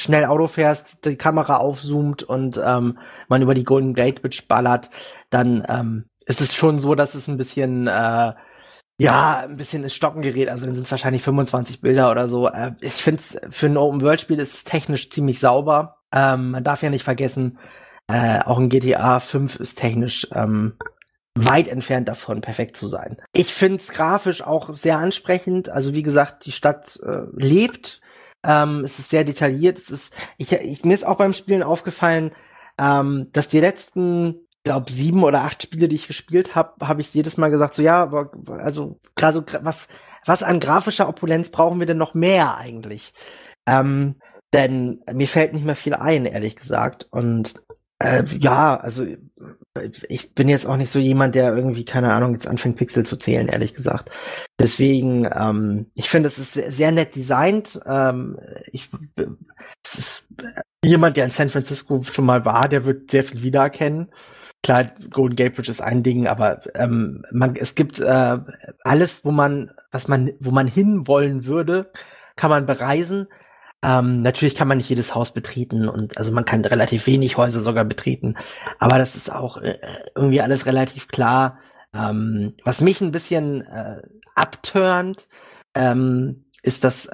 [0.00, 4.90] schnell Auto fährst, die Kamera aufzoomt und ähm, man über die Golden Gate Bridge ballert,
[5.30, 8.32] dann ähm, ist es schon so, dass es ein bisschen, äh,
[8.98, 10.48] ja, ein bisschen ins Stocken gerät.
[10.48, 12.48] Also dann sind es wahrscheinlich 25 Bilder oder so.
[12.48, 15.98] Äh, ich finde für ein Open-World-Spiel ist es technisch ziemlich sauber.
[16.12, 17.58] Ähm, man darf ja nicht vergessen,
[18.06, 20.74] äh, auch ein GTA 5 ist technisch ähm,
[21.34, 23.16] weit entfernt davon, perfekt zu sein.
[23.32, 25.68] Ich finde es grafisch auch sehr ansprechend.
[25.68, 28.00] Also wie gesagt, die Stadt äh, lebt.
[28.44, 29.78] Ähm, es ist sehr detailliert.
[29.78, 32.32] Es ist, ich, ich, mir ist auch beim Spielen aufgefallen,
[32.78, 37.12] ähm, dass die letzten glaube sieben oder acht Spiele, die ich gespielt habe, habe ich
[37.14, 39.88] jedes Mal gesagt, so ja, aber also gerade so, was
[40.24, 43.12] was an grafischer Opulenz brauchen wir denn noch mehr eigentlich?
[43.66, 44.16] Ähm,
[44.52, 47.08] denn mir fällt nicht mehr viel ein, ehrlich gesagt.
[47.10, 47.54] Und
[47.98, 49.04] äh, ja, also
[50.08, 53.16] ich bin jetzt auch nicht so jemand, der irgendwie, keine Ahnung, jetzt anfängt Pixel zu
[53.16, 54.10] zählen, ehrlich gesagt.
[54.60, 57.80] Deswegen, ähm, ich finde, es ist sehr, nett designt.
[57.86, 58.38] Ähm,
[58.70, 58.90] ich,
[59.84, 60.28] es ist
[60.84, 64.10] jemand, der in San Francisco schon mal war, der wird sehr viel wiedererkennen.
[64.62, 68.38] Klar, Golden Gate Bridge ist ein Ding, aber ähm, man, es gibt äh,
[68.84, 71.90] alles, wo man, was man, wo man hinwollen würde,
[72.36, 73.26] kann man bereisen.
[73.82, 77.60] Ähm, natürlich kann man nicht jedes Haus betreten und also man kann relativ wenig Häuser
[77.60, 78.36] sogar betreten,
[78.78, 79.78] aber das ist auch äh,
[80.14, 81.58] irgendwie alles relativ klar.
[81.94, 84.02] Ähm, was mich ein bisschen äh,
[84.34, 85.28] abturnt,
[85.74, 87.10] ähm, ist, dass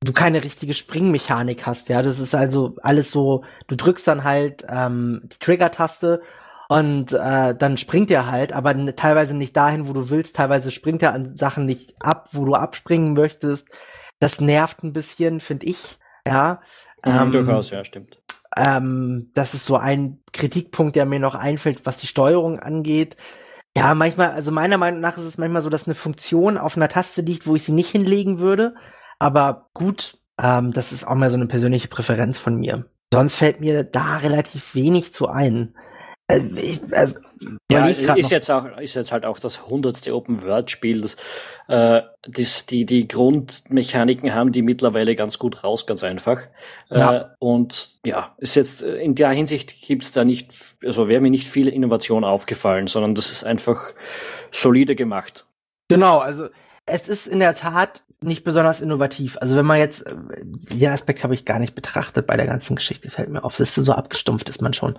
[0.00, 1.88] du keine richtige Springmechanik hast.
[1.88, 3.44] Ja, das ist also alles so.
[3.66, 6.22] Du drückst dann halt ähm, die Trigger-Taste
[6.68, 10.36] und äh, dann springt er halt, aber teilweise nicht dahin, wo du willst.
[10.36, 13.68] Teilweise springt er an Sachen nicht ab, wo du abspringen möchtest.
[14.20, 15.98] Das nervt ein bisschen, finde ich.
[16.26, 16.60] Ja.
[17.04, 18.20] Mhm, ähm, durchaus, ja, stimmt.
[18.56, 23.16] Ähm, das ist so ein Kritikpunkt, der mir noch einfällt, was die Steuerung angeht.
[23.76, 26.88] Ja, manchmal, also meiner Meinung nach ist es manchmal so, dass eine Funktion auf einer
[26.88, 28.74] Taste liegt, wo ich sie nicht hinlegen würde.
[29.18, 32.86] Aber gut, ähm, das ist auch mal so eine persönliche Präferenz von mir.
[33.12, 35.74] Sonst fällt mir da relativ wenig zu ein.
[36.26, 37.16] Äh, ich, also,
[37.70, 41.16] ja, ist jetzt auch ist jetzt halt auch das hundertste Open World Spiel, das,
[41.68, 46.40] äh, das die die Grundmechaniken haben, die mittlerweile ganz gut raus, ganz einfach.
[46.90, 47.16] Ja.
[47.16, 50.52] Äh, und ja, ist jetzt äh, in der Hinsicht gibt's da nicht,
[50.84, 53.92] also wäre mir nicht viel Innovation aufgefallen, sondern das ist einfach
[54.50, 55.46] solide gemacht.
[55.88, 56.48] Genau, also
[56.86, 59.38] es ist in der Tat nicht besonders innovativ.
[59.40, 62.76] Also wenn man jetzt, äh, den Aspekt habe ich gar nicht betrachtet bei der ganzen
[62.76, 64.98] Geschichte, fällt mir auf, das ist so abgestumpft ist man schon.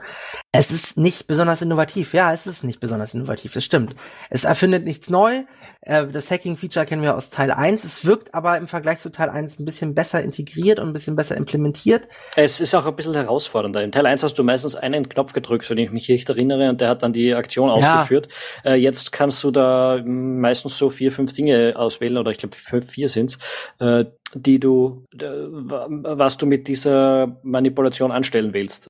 [0.51, 2.15] Es ist nicht besonders innovativ.
[2.15, 3.93] Ja, es ist nicht besonders innovativ, das stimmt.
[4.31, 5.43] Es erfindet nichts neu.
[5.81, 7.83] Äh, das Hacking-Feature kennen wir aus Teil 1.
[7.83, 11.15] Es wirkt aber im Vergleich zu Teil 1 ein bisschen besser integriert und ein bisschen
[11.15, 12.07] besser implementiert.
[12.35, 13.83] Es ist auch ein bisschen herausfordernder.
[13.83, 16.81] In Teil 1 hast du meistens einen Knopf gedrückt, wenn ich mich recht erinnere, und
[16.81, 18.27] der hat dann die Aktion ausgeführt.
[18.63, 18.71] Ja.
[18.71, 23.09] Äh, jetzt kannst du da meistens so vier, fünf Dinge auswählen, oder ich glaube vier
[23.09, 23.37] sind's,
[23.79, 28.87] äh, die du, was du mit dieser Manipulation anstellen willst.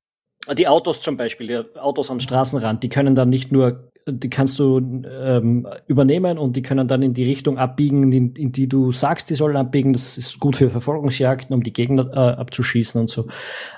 [0.56, 4.58] Die Autos zum Beispiel, die Autos am Straßenrand, die können dann nicht nur, die kannst
[4.58, 8.90] du ähm, übernehmen und die können dann in die Richtung abbiegen, in, in, die du
[8.90, 9.92] sagst, die sollen abbiegen.
[9.92, 13.28] Das ist gut für Verfolgungsjagden, um die Gegner äh, abzuschießen und so.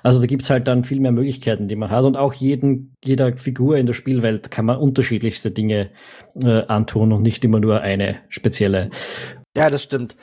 [0.05, 2.05] Also da gibt's halt dann viel mehr Möglichkeiten, die man hat.
[2.05, 5.91] Und auch jeden, jeder Figur in der Spielwelt kann man unterschiedlichste Dinge
[6.41, 8.91] äh, antun und nicht immer nur eine spezielle.
[9.57, 10.17] Ja, das stimmt.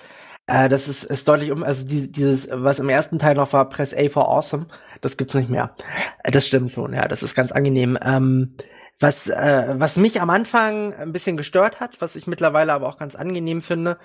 [0.50, 3.70] Äh, das ist, ist deutlich um, also die, dieses, was im ersten Teil noch war,
[3.70, 4.66] Press A for Awesome,
[5.02, 5.76] das gibt's nicht mehr.
[6.24, 7.98] Äh, das stimmt schon, ja, das ist ganz angenehm.
[8.02, 8.56] Ähm,
[9.02, 12.98] was, äh, was mich am Anfang ein bisschen gestört hat, was ich mittlerweile aber auch
[12.98, 13.98] ganz angenehm finde,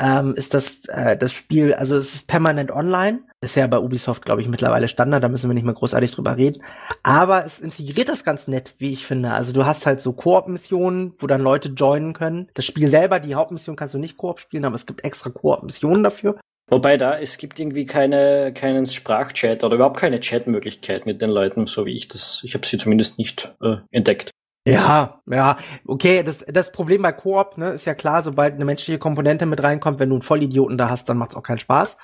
[0.00, 3.20] ähm, ist das, äh, das Spiel, also es ist permanent online.
[3.40, 6.36] Ist ja bei Ubisoft, glaube ich, mittlerweile Standard, da müssen wir nicht mehr großartig drüber
[6.36, 6.62] reden.
[7.04, 9.30] Aber es integriert das ganz nett, wie ich finde.
[9.30, 12.48] Also du hast halt so Koop-Missionen, wo dann Leute joinen können.
[12.54, 16.02] Das Spiel selber, die Hauptmission kannst du nicht Koop spielen, aber es gibt extra Koop-Missionen
[16.02, 16.36] dafür.
[16.72, 21.66] Wobei da, es gibt irgendwie keine, keinen Sprachchat oder überhaupt keine Chatmöglichkeit mit den Leuten,
[21.66, 24.30] so wie ich das, ich habe sie zumindest nicht äh, entdeckt.
[24.66, 28.98] Ja, ja, okay, das, das Problem bei Koop, ne, ist ja klar, sobald eine menschliche
[28.98, 31.98] Komponente mit reinkommt, wenn du einen Vollidioten da hast, dann macht's auch keinen Spaß.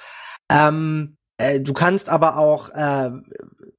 [0.50, 3.11] Ähm, äh, du kannst aber auch äh,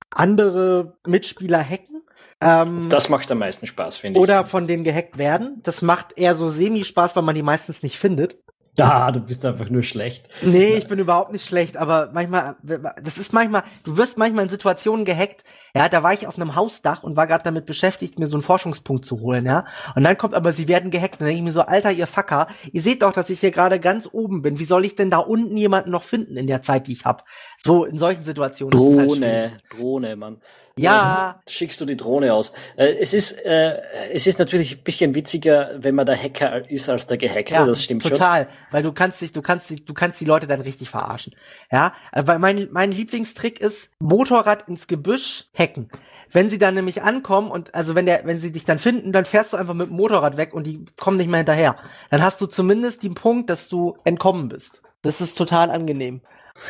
[0.10, 2.02] andere Mitspieler hacken.
[2.42, 4.24] Ähm, das macht am meisten Spaß, finde ich.
[4.24, 5.60] Oder von denen gehackt werden.
[5.62, 8.40] Das macht eher so semi-Spaß, weil man die meistens nicht findet.
[8.90, 10.28] Ah, du bist einfach nur schlecht.
[10.42, 14.50] Nee, ich bin überhaupt nicht schlecht, aber manchmal, das ist manchmal, du wirst manchmal in
[14.50, 15.44] Situationen gehackt,
[15.76, 18.42] ja, da war ich auf einem Hausdach und war gerade damit beschäftigt, mir so einen
[18.42, 19.66] Forschungspunkt zu holen, ja.
[19.96, 21.16] Und dann kommt aber, sie werden gehackt.
[21.16, 23.52] Und dann denke ich mir so, Alter, ihr Facker, ihr seht doch, dass ich hier
[23.52, 24.60] gerade ganz oben bin.
[24.60, 27.26] Wie soll ich denn da unten jemanden noch finden in der Zeit, die ich hab?
[27.64, 28.72] So, in solchen Situationen.
[28.72, 30.42] Drohne, halt Drohne, Mann.
[30.84, 31.42] Ja.
[31.48, 32.54] Schickst du die Drohne aus.
[32.76, 36.90] Äh, es ist, äh, es ist natürlich ein bisschen witziger, wenn man der Hacker ist
[36.90, 38.48] als der Gehackte, ja, das stimmt total, schon.
[38.48, 41.36] Total, weil du kannst dich, du kannst dich, du kannst die Leute dann richtig verarschen.
[41.72, 45.90] Ja, äh, weil mein, mein Lieblingstrick ist Motorrad ins Gebüsch hacken.
[46.32, 49.26] Wenn sie dann nämlich ankommen und also wenn der, wenn sie dich dann finden, dann
[49.26, 51.76] fährst du einfach mit dem Motorrad weg und die kommen nicht mehr hinterher.
[52.12, 54.84] Dann hast du zumindest den Punkt, dass du entkommen bist.
[55.02, 56.22] Das ist total angenehm.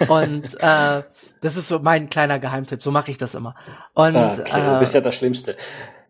[0.07, 1.03] Und äh,
[1.41, 2.81] das ist so mein kleiner Geheimtipp.
[2.81, 3.55] So mache ich das immer.
[3.93, 5.57] Und ah, okay, äh, du bist ja das Schlimmste.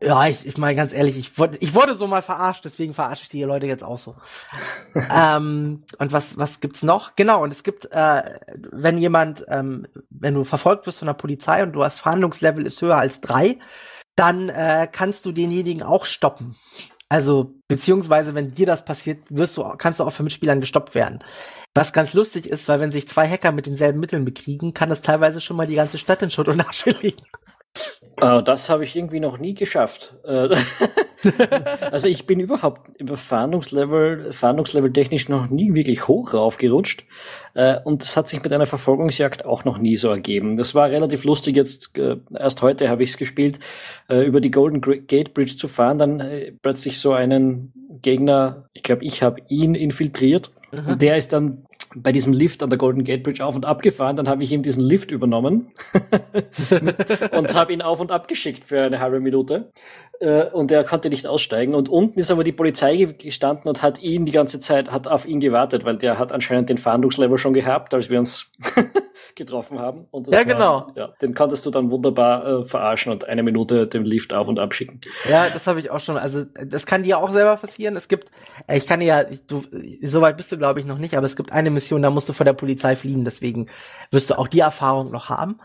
[0.01, 3.23] Ja, ich, ich meine ganz ehrlich, ich wurde, ich wurde so mal verarscht, deswegen verarsche
[3.23, 4.15] ich die Leute jetzt auch so.
[4.95, 7.15] ähm, und was, was gibt's noch?
[7.17, 8.21] Genau, und es gibt, äh,
[8.71, 12.81] wenn jemand, ähm, wenn du verfolgt wirst von der Polizei und du hast Verhandlungslevel ist
[12.81, 13.59] höher als drei,
[14.15, 16.55] dann äh, kannst du denjenigen auch stoppen.
[17.11, 21.19] Also, beziehungsweise, wenn dir das passiert, wirst du, kannst du auch von Mitspielern gestoppt werden.
[21.73, 25.01] Was ganz lustig ist, weil wenn sich zwei Hacker mit denselben Mitteln bekriegen, kann das
[25.01, 27.25] teilweise schon mal die ganze Stadt in Schutt und Asche legen.
[28.21, 30.15] Uh, das habe ich irgendwie noch nie geschafft.
[30.25, 30.49] Äh,
[31.91, 37.05] also ich bin überhaupt über Fahndungslevel, Fahndungslevel technisch noch nie wirklich hoch raufgerutscht.
[37.55, 40.57] Uh, und das hat sich mit einer Verfolgungsjagd auch noch nie so ergeben.
[40.57, 43.59] Das war relativ lustig jetzt, erst heute habe ich es gespielt,
[44.07, 46.23] über die Golden Gate Bridge zu fahren, dann
[46.61, 50.51] plötzlich so einen Gegner, ich glaube, ich habe ihn infiltriert.
[50.71, 50.91] Mhm.
[50.91, 53.81] Und der ist dann bei diesem Lift an der Golden Gate Bridge auf und ab
[53.81, 54.15] gefahren.
[54.15, 55.71] Dann habe ich ihm diesen Lift übernommen
[57.31, 59.71] und habe ihn auf und ab geschickt für eine halbe Minute.
[60.19, 61.73] Äh, und er konnte nicht aussteigen.
[61.73, 65.25] Und unten ist aber die Polizei gestanden und hat ihn die ganze Zeit, hat auf
[65.25, 68.51] ihn gewartet, weil der hat anscheinend den Fahndungslevel schon gehabt, als wir uns
[69.35, 70.07] getroffen haben.
[70.11, 70.91] ja, war, genau.
[70.95, 74.59] Ja, den konntest du dann wunderbar äh, verarschen und eine Minute den Lift auf und
[74.59, 74.99] abschicken.
[75.29, 76.17] Ja, das habe ich auch schon.
[76.17, 77.95] Also das kann dir auch selber passieren.
[77.95, 78.29] Es gibt,
[78.67, 79.63] äh, ich kann ja, du,
[80.01, 82.33] soweit bist du glaube ich noch nicht, aber es gibt eine Mission, da musst du
[82.33, 83.23] vor der Polizei fliehen.
[83.23, 83.67] Deswegen
[84.11, 85.59] wirst du auch die Erfahrung noch haben.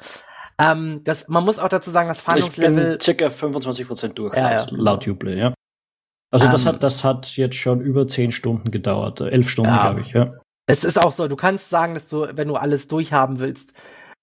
[0.62, 2.84] Ähm, das, man muss auch dazu sagen, das Fahndungslevel.
[2.84, 4.66] Ich bin circa 25 Prozent durch, ja, ja.
[4.70, 5.54] laut Uplay, ja.
[6.30, 6.68] Also um, das ähm.
[6.68, 9.82] hat, das hat jetzt schon über zehn Stunden gedauert, elf Stunden, ja.
[9.82, 10.34] glaube ich, ja.
[10.66, 13.74] Es ist auch so, du kannst sagen, dass du, wenn du alles durchhaben willst,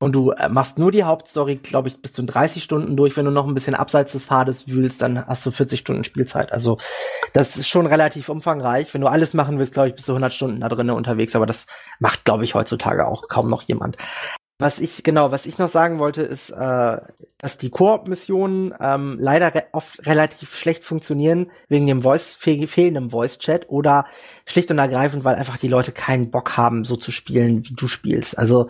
[0.02, 3.16] und du äh, machst nur die Hauptstory, glaube ich, bis zu 30 Stunden durch.
[3.16, 6.52] Wenn du noch ein bisschen abseits des Pfades wühlst, dann hast du 40 Stunden Spielzeit.
[6.52, 6.78] Also
[7.34, 8.92] das ist schon relativ umfangreich.
[8.96, 11.36] Wenn du alles machen willst, glaube ich, bist du 100 Stunden da drinnen unterwegs.
[11.36, 11.68] Aber das
[12.00, 13.96] macht, glaube ich, heutzutage auch kaum noch jemand.
[14.62, 16.98] Was ich genau, was ich noch sagen wollte, ist, äh,
[17.40, 23.10] dass die Koop-Missionen ähm, leider re oft relativ schlecht funktionieren wegen dem Voice fehl fehlenden
[23.10, 24.06] Voice-Chat oder
[24.46, 27.88] schlicht und ergreifend, weil einfach die Leute keinen Bock haben, so zu spielen, wie du
[27.88, 28.38] spielst.
[28.38, 28.68] Also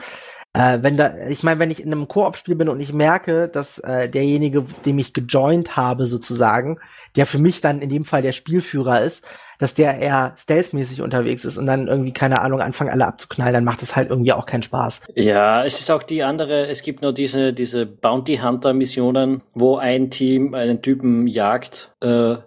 [0.53, 3.79] Äh, wenn da, ich meine, wenn ich in einem Koop-Spiel bin und ich merke, dass
[3.79, 6.77] äh, derjenige, dem ich gejoint habe, sozusagen,
[7.15, 9.25] der für mich dann in dem Fall der Spielführer ist,
[9.59, 13.63] dass der eher stealth-mäßig unterwegs ist und dann irgendwie, keine Ahnung, anfangen alle abzuknallen, dann
[13.63, 15.01] macht es halt irgendwie auch keinen Spaß.
[15.15, 20.09] Ja, es ist auch die andere, es gibt nur diese, diese Bounty Hunter-Missionen, wo ein
[20.09, 22.37] Team einen Typen jagt, äh,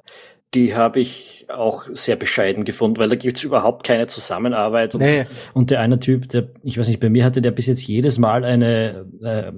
[0.54, 4.94] die habe ich auch sehr bescheiden gefunden, weil da gibt's überhaupt keine Zusammenarbeit.
[4.94, 5.26] Und, Nee.
[5.52, 8.18] und der eine Typ, der, ich weiß nicht, bei mir hatte der bis jetzt jedes
[8.18, 9.52] Mal eine, äh,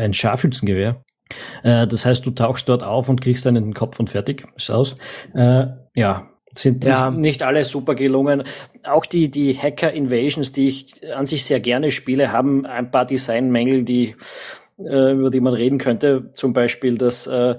[0.00, 1.04] ein Scharfschützengewehr.
[1.62, 4.46] Äh, das heißt, du tauchst dort auf und kriegst dann in den Kopf und fertig
[4.56, 4.96] ist aus.
[5.34, 7.10] Äh, ja, sind Ja.
[7.10, 8.42] nicht alle super gelungen.
[8.84, 13.04] Auch die, die Hacker Invasions, die ich an sich sehr gerne spiele, haben ein paar
[13.06, 14.16] Designmängel, die
[14.78, 16.30] äh, über die man reden könnte.
[16.34, 17.56] Zum Beispiel das, äh,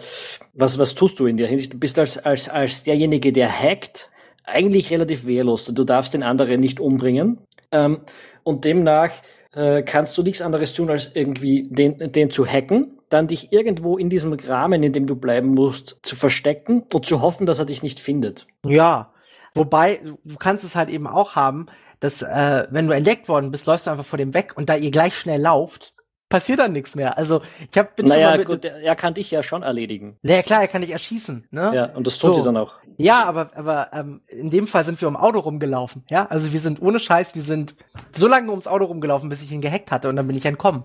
[0.54, 1.74] was, was tust du in der Hinsicht?
[1.74, 4.10] Du bist als, als, als derjenige, der hackt,
[4.44, 5.66] eigentlich relativ wehrlos.
[5.66, 7.40] Du darfst den anderen nicht umbringen.
[7.72, 8.02] Ähm,
[8.44, 9.12] und demnach
[9.54, 13.98] äh, kannst du nichts anderes tun, als irgendwie den, den zu hacken, dann dich irgendwo
[13.98, 17.66] in diesem Rahmen, in dem du bleiben musst, zu verstecken und zu hoffen, dass er
[17.66, 18.48] dich nicht findet.
[18.66, 19.14] Ja.
[19.56, 21.66] Wobei, du kannst es halt eben auch haben,
[22.00, 24.76] dass, äh, wenn du entdeckt worden bist, läufst du einfach vor dem weg und da
[24.76, 25.94] ihr gleich schnell lauft,
[26.30, 27.18] passiert dann nichts mehr.
[27.18, 29.64] Also, ich hab, bin schon Naja, mal mit, gut, er, er kann dich ja schon
[29.64, 30.18] erledigen.
[30.22, 31.72] Ja, klar, er kann dich erschießen, ne?
[31.74, 32.40] Ja, und das tut So.
[32.40, 32.76] sie dann auch.
[32.98, 36.26] Ja, aber, aber ähm, in dem Fall sind wir um Auto rumgelaufen, ja?
[36.28, 37.76] Also wir sind ohne Scheiß, wir sind
[38.12, 40.84] so lange ums Auto rumgelaufen, bis ich ihn gehackt hatte und dann bin ich entkommen.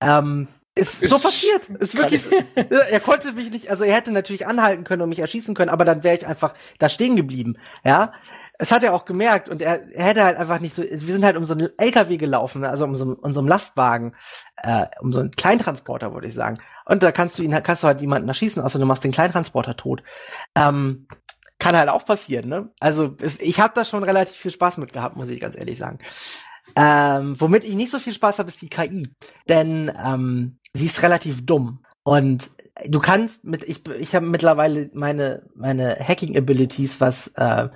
[0.00, 0.46] Ähm,
[0.78, 1.68] ist, so Ist- passiert.
[1.80, 2.28] Ist wirklich.
[2.54, 5.84] er konnte mich nicht, also er hätte natürlich anhalten können und mich erschießen können, aber
[5.84, 8.12] dann wäre ich einfach da stehen geblieben, ja?
[8.60, 10.82] Es hat er auch gemerkt und er, er hätte halt einfach nicht so.
[10.82, 14.16] Wir sind halt um so einen LKW gelaufen, also um so, um so einen Lastwagen,
[14.56, 16.58] äh, um so einen Kleintransporter, würde ich sagen.
[16.84, 19.76] Und da kannst du ihn, kannst du halt jemanden erschießen, außer du machst den Kleintransporter
[19.76, 20.02] tot.
[20.56, 21.06] Ähm,
[21.60, 22.70] kann halt auch passieren, ne?
[22.80, 25.78] Also es, ich habe da schon relativ viel Spaß mit gehabt, muss ich ganz ehrlich
[25.78, 26.00] sagen.
[26.74, 29.08] Ähm, womit ich nicht so viel Spaß habe, ist die KI,
[29.48, 32.50] denn ähm, sie ist relativ dumm und
[32.86, 37.68] du kannst mit ich ich habe mittlerweile meine meine Hacking Abilities, was äh,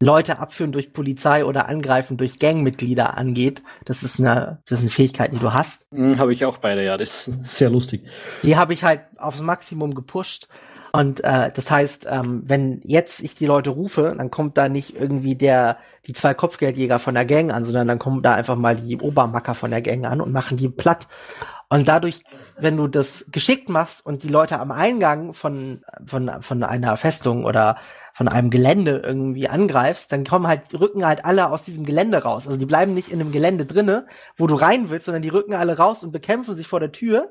[0.00, 3.62] Leute abführen durch Polizei oder angreifen durch Gangmitglieder angeht.
[3.84, 5.86] Das ist eine das ist eine Fähigkeit, die du hast.
[5.92, 6.96] Hm, Habe ich auch beide, ja.
[6.96, 8.04] Das ist sehr lustig.
[8.42, 10.48] Die habe ich halt aufs Maximum gepusht.
[10.94, 14.94] Und äh, das heißt, ähm, wenn jetzt ich die Leute rufe, dann kommt da nicht
[14.94, 18.76] irgendwie der die zwei Kopfgeldjäger von der Gang an, sondern dann kommen da einfach mal
[18.76, 21.06] die Obermacker von der Gang an und machen die platt.
[21.72, 22.22] Und dadurch,
[22.58, 27.46] wenn du das geschickt machst und die Leute am Eingang von von von einer Festung
[27.46, 27.78] oder
[28.12, 32.46] von einem Gelände irgendwie angreifst, dann kommen halt rücken halt alle aus diesem Gelände raus.
[32.46, 34.04] Also die bleiben nicht in einem Gelände drinne,
[34.36, 37.30] wo du rein willst, sondern die rücken alle raus und bekämpfen sich vor der Tür.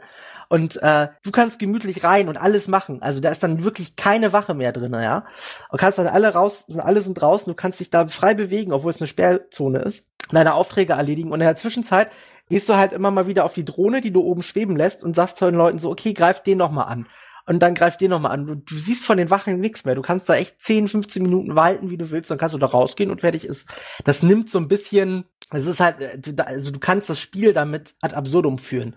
[0.50, 3.04] Und äh, du kannst gemütlich rein und alles machen.
[3.04, 5.24] Also da ist dann wirklich keine Wache mehr drin, ja.
[5.70, 8.90] Und kannst dann alle raus, alle sind draußen, du kannst dich da frei bewegen, obwohl
[8.90, 11.32] es eine Sperrzone ist, deine Aufträge erledigen.
[11.32, 12.10] Und in der Zwischenzeit
[12.52, 15.16] gehst du halt immer mal wieder auf die Drohne, die du oben schweben lässt und
[15.16, 17.08] sagst zu den Leuten so, okay, greif den noch mal an.
[17.48, 18.46] Und dann greif den noch mal an.
[18.46, 19.96] Du, du siehst von den Wachen nichts mehr.
[19.96, 22.30] Du kannst da echt 10, 15 Minuten walten, wie du willst.
[22.30, 23.68] Dann kannst du da rausgehen und fertig ist.
[24.04, 27.54] Das nimmt so ein bisschen, es ist halt, äh, du, also du kannst das Spiel
[27.54, 28.96] damit ad absurdum führen.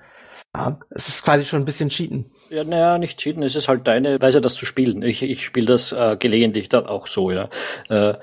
[0.55, 2.27] Ja, es ist quasi schon ein bisschen Cheaten.
[2.49, 5.03] Ja, naja, nicht cheaten, es ist halt deine Weise, das zu spielen.
[5.03, 7.49] Ich, ich spiele das äh, gelegentlich dann auch so, ja.
[7.89, 8.15] Äh,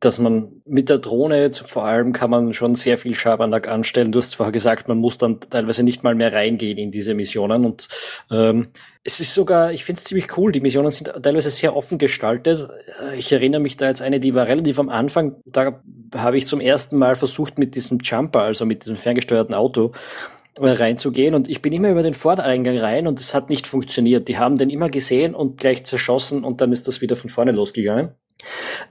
[0.00, 4.12] dass man mit der Drohne vor allem kann man schon sehr viel Schabernack anstellen.
[4.12, 7.64] Du hast vorher gesagt, man muss dann teilweise nicht mal mehr reingehen in diese Missionen
[7.64, 7.88] und
[8.30, 8.68] ähm,
[9.04, 10.52] es ist sogar, ich finde es ziemlich cool.
[10.52, 12.68] Die Missionen sind teilweise sehr offen gestaltet.
[13.10, 15.36] Äh, Ich erinnere mich da jetzt eine, die war relativ am Anfang.
[15.46, 15.80] Da
[16.14, 19.92] habe ich zum ersten Mal versucht, mit diesem Jumper, also mit diesem ferngesteuerten Auto,
[20.60, 24.28] äh, reinzugehen und ich bin immer über den Vordereingang rein und es hat nicht funktioniert.
[24.28, 27.52] Die haben den immer gesehen und gleich zerschossen und dann ist das wieder von vorne
[27.52, 28.10] losgegangen.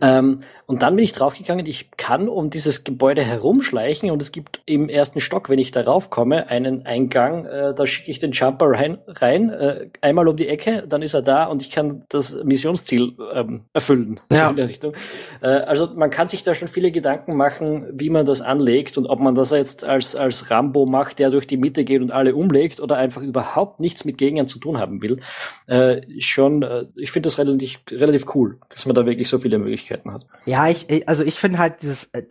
[0.01, 4.61] Ähm, und dann bin ich draufgegangen, ich kann um dieses Gebäude herumschleichen und es gibt
[4.65, 8.71] im ersten Stock, wenn ich darauf komme, einen Eingang, äh, da schicke ich den Jumper
[8.71, 12.33] rein, rein äh, einmal um die Ecke, dann ist er da und ich kann das
[12.43, 14.19] Missionsziel ähm, erfüllen.
[14.31, 14.49] So Ja.
[14.49, 14.93] in der Richtung.
[15.41, 19.05] Äh, also man kann sich da schon viele Gedanken machen, wie man das anlegt und
[19.05, 22.35] ob man das jetzt als, als Rambo macht, der durch die Mitte geht und alle
[22.35, 25.19] umlegt oder einfach überhaupt nichts mit Gegnern zu tun haben will.
[25.67, 29.57] Äh, schon, äh, ich finde das relativ, relativ cool, dass man da wirklich so viele
[29.59, 30.25] Möglichkeiten hat.
[30.45, 32.23] Ja, ich, also ich finde halt dieses, äh,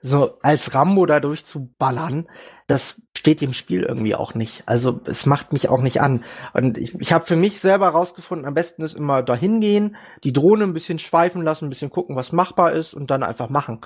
[0.00, 2.28] so als Rambo da durchzuballern,
[2.66, 4.62] das steht dem Spiel irgendwie auch nicht.
[4.66, 6.24] Also es macht mich auch nicht an.
[6.54, 10.32] Und ich, ich habe für mich selber rausgefunden, am besten ist immer dahin gehen, die
[10.32, 13.80] Drohne ein bisschen schweifen lassen, ein bisschen gucken, was machbar ist und dann einfach machen.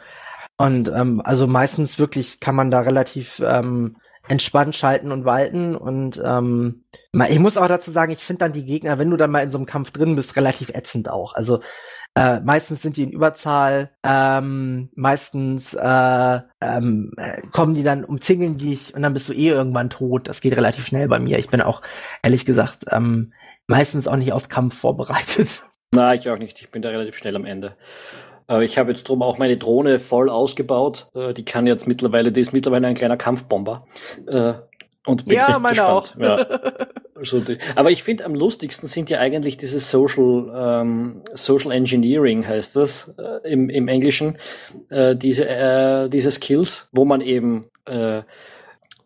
[0.57, 3.97] Und ähm, also meistens wirklich kann man da relativ ähm,
[4.29, 5.77] entspannt schalten und walten.
[5.77, 6.85] Und ähm,
[7.29, 9.51] ich muss auch dazu sagen, ich finde dann die Gegner, wenn du dann mal in
[9.51, 11.35] so einem Kampf drin bist, relativ ätzend auch.
[11.35, 11.61] Also
[12.17, 13.91] Äh, meistens sind die in Überzahl.
[14.05, 19.49] Ähm, meistens äh, ähm, äh, kommen die dann, umzingeln dich und dann bist du eh
[19.49, 20.29] irgendwann tot.
[20.29, 21.39] Das geht relativ schnell bei mir.
[21.39, 21.83] Ich bin auch,
[22.23, 23.33] ehrlich gesagt, ähm,
[23.67, 25.65] meistens auch nicht auf Kampf vorbereitet.
[25.91, 26.61] Na, ich auch nicht.
[26.61, 27.77] Ich bin da relativ schnell am Ende.
[28.47, 31.09] Aber ich habe jetzt drum auch meine Drohne voll ausgebaut.
[31.15, 33.87] Äh, die kann jetzt mittlerweile, die ist mittlerweile ein kleiner Kampfbomber.
[34.27, 34.55] Äh,
[35.07, 36.15] und bin ja, meine gespannt.
[36.17, 36.17] auch.
[36.17, 36.47] Ja.
[37.17, 42.47] Also die, aber ich finde, am lustigsten sind ja eigentlich diese Social, ähm, Social Engineering
[42.47, 44.39] heißt das äh, im, im Englischen,
[44.91, 48.23] äh, diese, äh, diese Skills, wo man eben äh,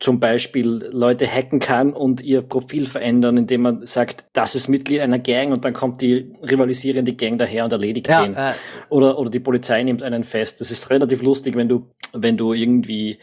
[0.01, 5.01] zum Beispiel Leute hacken kann und ihr Profil verändern, indem man sagt, das ist Mitglied
[5.01, 8.35] einer Gang und dann kommt die rivalisierende Gang daher und erledigt ja, ihn.
[8.35, 8.53] Äh.
[8.91, 10.61] Oder, oder die Polizei nimmt einen fest.
[10.61, 13.19] Das ist relativ lustig, wenn du, wenn du irgendwie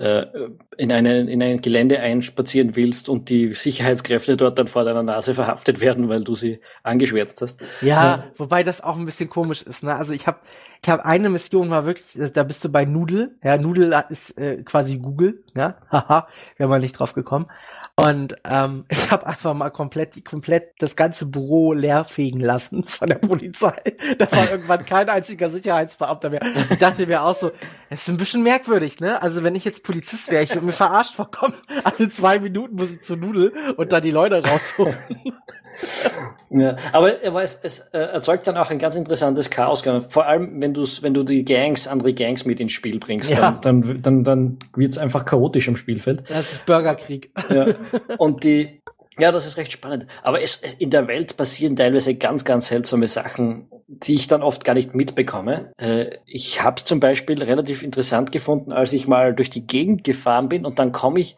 [0.00, 0.26] äh,
[0.78, 5.34] in, eine, in ein Gelände einspazieren willst und die Sicherheitskräfte dort dann vor deiner Nase
[5.34, 7.62] verhaftet werden, weil du sie angeschwärzt hast.
[7.82, 9.82] Ja, äh, wobei das auch ein bisschen komisch ist.
[9.82, 9.94] Ne?
[9.94, 10.38] Also ich habe
[10.82, 13.32] ich hab eine Mission war wirklich, da bist du bei Noodle.
[13.44, 15.44] Ja, Noodle ist äh, quasi Google.
[15.54, 17.46] Ja, haha, wäre mal nicht drauf gekommen.
[17.96, 23.08] Und ähm, ich habe einfach mal komplett, komplett das ganze Büro leer fegen lassen von
[23.08, 23.76] der Polizei.
[24.16, 26.40] Da war irgendwann kein einziger Sicherheitsbeamter mehr.
[26.70, 27.50] Ich dachte mir auch so,
[27.90, 29.20] es ist ein bisschen merkwürdig, ne?
[29.20, 31.54] Also wenn ich jetzt Polizist wäre, ich würde mir verarscht vorkommen.
[31.82, 34.96] Alle zwei Minuten muss ich zur Nudel und dann die Leute rausholen.
[36.50, 39.82] ja, aber, aber es, es äh, erzeugt dann auch ein ganz interessantes Chaos.
[40.08, 43.52] Vor allem, wenn du wenn du die Gangs, andere Gangs mit ins Spiel bringst, ja.
[43.52, 46.22] dann, dann, dann, dann wird es einfach chaotisch am Spielfeld.
[46.28, 47.32] Das ist Bürgerkrieg.
[47.48, 47.66] Ja.
[48.18, 48.80] Und die,
[49.20, 50.06] ja, das ist recht spannend.
[50.22, 54.64] Aber es, in der Welt passieren teilweise ganz, ganz seltsame Sachen, die ich dann oft
[54.64, 55.72] gar nicht mitbekomme.
[55.76, 60.48] Äh, ich habe zum Beispiel relativ interessant gefunden, als ich mal durch die Gegend gefahren
[60.48, 61.36] bin und dann komme ich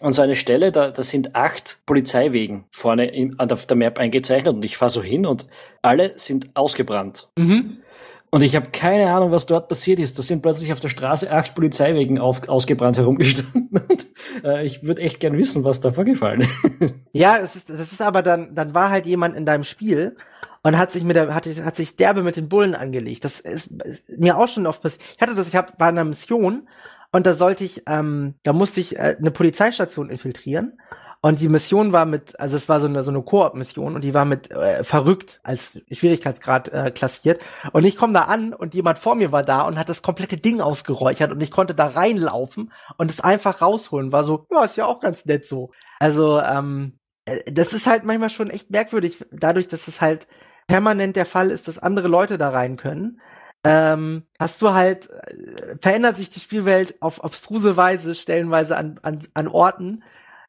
[0.00, 4.54] an so eine Stelle, da, da sind acht Polizeiwegen vorne in, auf der Map eingezeichnet
[4.54, 5.46] und ich fahre so hin und
[5.82, 7.28] alle sind ausgebrannt.
[7.36, 7.82] Mhm.
[8.30, 10.18] Und ich habe keine Ahnung, was dort passiert ist.
[10.18, 13.68] Da sind plötzlich auf der Straße acht Polizeiwegen auf, ausgebrannt herumgestanden.
[13.72, 14.06] Und,
[14.44, 16.94] äh, ich würde echt gern wissen, was da vorgefallen ist.
[17.12, 20.16] Ja, das ist, das ist aber dann, dann war halt jemand in deinem Spiel
[20.62, 23.24] und hat sich mit der, hat, hat sich derbe mit den Bullen angelegt.
[23.24, 25.02] Das ist, ist mir auch schon oft passiert.
[25.16, 26.68] Ich hatte das, ich hab, war in einer Mission
[27.10, 30.78] und da sollte ich, ähm, da musste ich äh, eine Polizeistation infiltrieren.
[31.22, 34.14] Und die Mission war mit, also es war so eine, so eine Koop-Mission und die
[34.14, 37.44] war mit äh, verrückt als Schwierigkeitsgrad äh, klassiert.
[37.72, 40.38] Und ich komme da an und jemand vor mir war da und hat das komplette
[40.38, 44.12] Ding ausgeräuchert und ich konnte da reinlaufen und es einfach rausholen.
[44.12, 45.70] War so, ja, ist ja auch ganz nett so.
[45.98, 50.26] Also, ähm, äh, das ist halt manchmal schon echt merkwürdig, dadurch, dass es halt
[50.68, 53.20] permanent der Fall ist, dass andere Leute da rein können
[53.64, 59.18] ähm, hast du halt, äh, verändert sich die Spielwelt auf abstruse Weise, stellenweise an, an,
[59.34, 60.02] an Orten,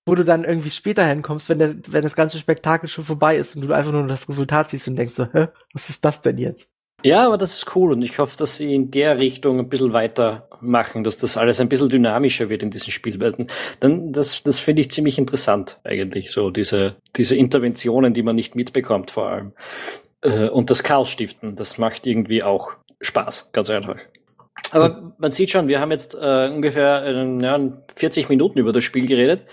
[0.06, 3.56] wo du dann irgendwie später hinkommst, wenn, der, wenn das ganze Spektakel schon vorbei ist
[3.56, 6.38] und du einfach nur das Resultat siehst und denkst so, hä, was ist das denn
[6.38, 6.70] jetzt?
[7.04, 9.92] Ja, aber das ist cool und ich hoffe, dass sie in der Richtung ein bisschen
[9.94, 13.48] weitermachen, dass das alles ein bisschen dynamischer wird in diesen Spielwelten.
[13.80, 18.56] Dann, das, das finde ich ziemlich interessant eigentlich, so diese, diese Interventionen, die man nicht
[18.56, 19.54] mitbekommt vor allem.
[20.22, 23.98] Äh, und das Chaos stiften, das macht irgendwie auch Spaß, ganz einfach.
[24.72, 27.60] Aber man sieht schon, wir haben jetzt äh, ungefähr äh, ja,
[27.96, 29.44] 40 Minuten über das Spiel geredet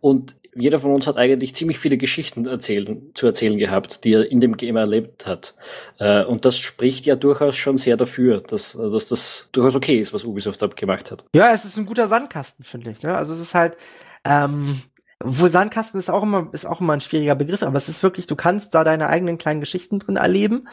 [0.00, 4.30] und jeder von uns hat eigentlich ziemlich viele Geschichten erzählen, zu erzählen gehabt, die er
[4.30, 5.54] in dem Game erlebt hat.
[5.98, 10.12] Äh, und das spricht ja durchaus schon sehr dafür, dass, dass das durchaus okay ist,
[10.12, 11.24] was Ubisoft da gemacht hat.
[11.34, 13.02] Ja, es ist ein guter Sandkasten, finde ich.
[13.02, 13.16] Ne?
[13.16, 13.76] Also es ist halt,
[14.24, 14.80] ähm,
[15.22, 18.26] wohl Sandkasten ist auch immer, ist auch immer ein schwieriger Begriff, aber es ist wirklich,
[18.26, 20.68] du kannst da deine eigenen kleinen Geschichten drin erleben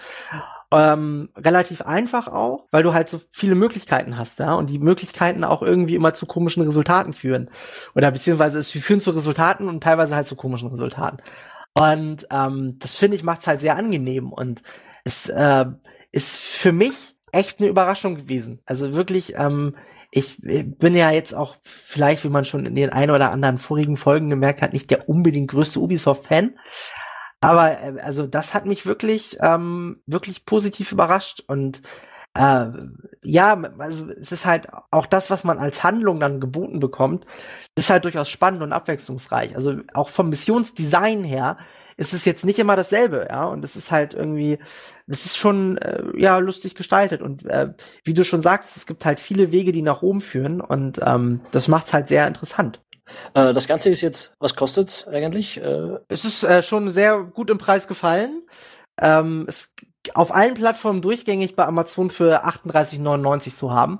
[0.71, 5.43] ähm, relativ einfach auch, weil du halt so viele Möglichkeiten hast, ja, und die Möglichkeiten
[5.43, 7.49] auch irgendwie immer zu komischen Resultaten führen.
[7.93, 11.17] Oder beziehungsweise sie führen zu Resultaten und teilweise halt zu komischen Resultaten.
[11.73, 14.61] Und ähm, das finde ich macht's halt sehr angenehm und
[15.03, 15.65] es äh,
[16.11, 18.61] ist für mich echt eine Überraschung gewesen.
[18.65, 19.75] Also wirklich, ähm,
[20.11, 23.95] ich bin ja jetzt auch vielleicht, wie man schon in den ein oder anderen vorigen
[23.95, 26.55] Folgen gemerkt hat, nicht der unbedingt größte Ubisoft-Fan.
[27.41, 31.81] Aber äh, also das hat mich wirklich, ähm, wirklich positiv überrascht und
[32.33, 32.65] äh,
[33.23, 37.25] ja, also es ist halt auch das, was man als Handlung dann geboten bekommt,
[37.75, 39.55] ist halt durchaus spannend und abwechslungsreich.
[39.55, 41.57] Also auch vom Missionsdesign her
[41.97, 44.59] ist es jetzt nicht immer dasselbe, ja, und es ist halt irgendwie,
[45.07, 47.73] es ist schon äh, ja lustig gestaltet und äh,
[48.03, 51.41] wie du schon sagst, es gibt halt viele Wege, die nach Rom führen und ähm,
[51.51, 52.81] das macht's halt sehr interessant.
[53.33, 55.57] Äh, das Ganze ist jetzt, was kostet's eigentlich?
[55.57, 58.43] Äh, es ist äh, schon sehr gut im Preis gefallen.
[58.99, 59.73] Ähm, es
[60.13, 63.99] auf allen Plattformen durchgängig bei Amazon für 38,99 zu haben,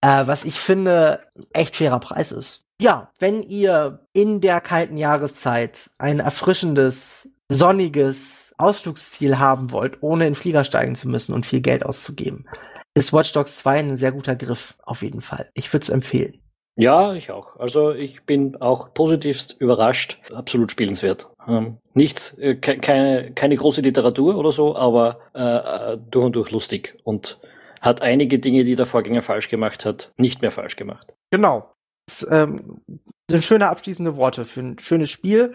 [0.00, 1.20] äh, was ich finde
[1.52, 2.64] echt fairer Preis ist.
[2.80, 10.34] Ja, wenn ihr in der kalten Jahreszeit ein erfrischendes sonniges Ausflugsziel haben wollt, ohne in
[10.34, 12.46] Flieger steigen zu müssen und viel Geld auszugeben,
[12.94, 15.50] ist Watch Dogs 2 ein sehr guter Griff, auf jeden Fall.
[15.54, 16.40] Ich würde es empfehlen.
[16.76, 17.56] Ja, ich auch.
[17.56, 20.20] Also ich bin auch positivst überrascht.
[20.32, 21.28] Absolut spielenswert.
[21.48, 26.36] Ähm, nichts, äh, ke keine, keine große Literatur oder so, aber äh, äh, durch und
[26.36, 27.40] durch lustig und
[27.80, 31.14] hat einige Dinge, die der Vorgänger falsch gemacht hat, nicht mehr falsch gemacht.
[31.30, 31.72] Genau.
[32.06, 32.82] Das ähm,
[33.30, 35.52] sind schöne abschließende Worte für ein schönes Spiel.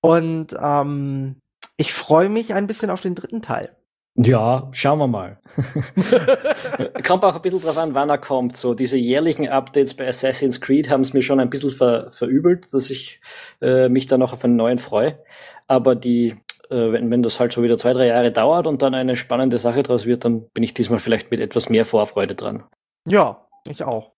[0.00, 1.36] Und ähm,
[1.76, 3.76] ich freue mich ein bisschen auf den dritten Teil.
[4.16, 5.40] Ja, schauen wir mal.
[7.04, 8.56] kommt auch ein bisschen drauf an, wann er kommt.
[8.56, 12.72] So diese jährlichen Updates bei Assassin's Creed haben es mir schon ein bisschen ver verübelt,
[12.72, 13.20] dass ich
[13.60, 15.18] äh, mich da noch auf einen neuen freue.
[15.66, 16.36] Aber die,
[16.70, 19.58] äh, wenn, wenn das halt so wieder zwei, drei Jahre dauert und dann eine spannende
[19.58, 22.62] Sache draus wird, dann bin ich diesmal vielleicht mit etwas mehr Vorfreude dran.
[23.08, 24.12] Ja, ich auch.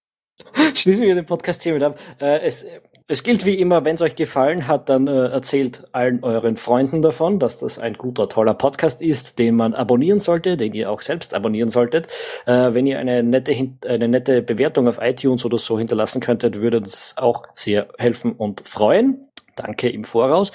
[0.74, 1.98] Schließen wir den Podcast hiermit ab.
[2.20, 2.66] Äh, es,
[3.08, 7.02] es gilt wie immer, wenn es euch gefallen hat, dann äh, erzählt allen euren Freunden
[7.02, 11.02] davon, dass das ein guter, toller Podcast ist, den man abonnieren sollte, den ihr auch
[11.02, 12.08] selbst abonnieren solltet.
[12.46, 13.52] Äh, wenn ihr eine nette,
[13.86, 18.66] eine nette Bewertung auf iTunes oder so hinterlassen könntet, würde uns auch sehr helfen und
[18.66, 19.28] freuen.
[19.54, 20.50] Danke im Voraus.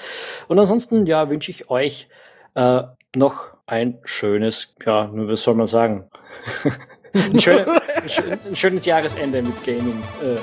[0.48, 2.08] Und ansonsten, ja, wünsche ich euch
[2.54, 2.82] äh,
[3.16, 6.10] noch ein schönes, ja, was soll man sagen?
[7.14, 7.66] ein, schöne,
[8.46, 10.36] ein, schönes Jahresende mit Gaming, äh,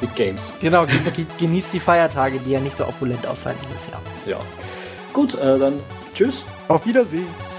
[0.00, 0.52] mit, Games.
[0.60, 0.86] Genau,
[1.38, 4.00] genießt die Feiertage, die ja nicht so opulent ausfallen dieses Jahr.
[4.26, 4.40] Ja.
[5.12, 5.80] Gut, äh, dann
[6.14, 6.44] tschüss.
[6.68, 7.49] Auf Wiedersehen.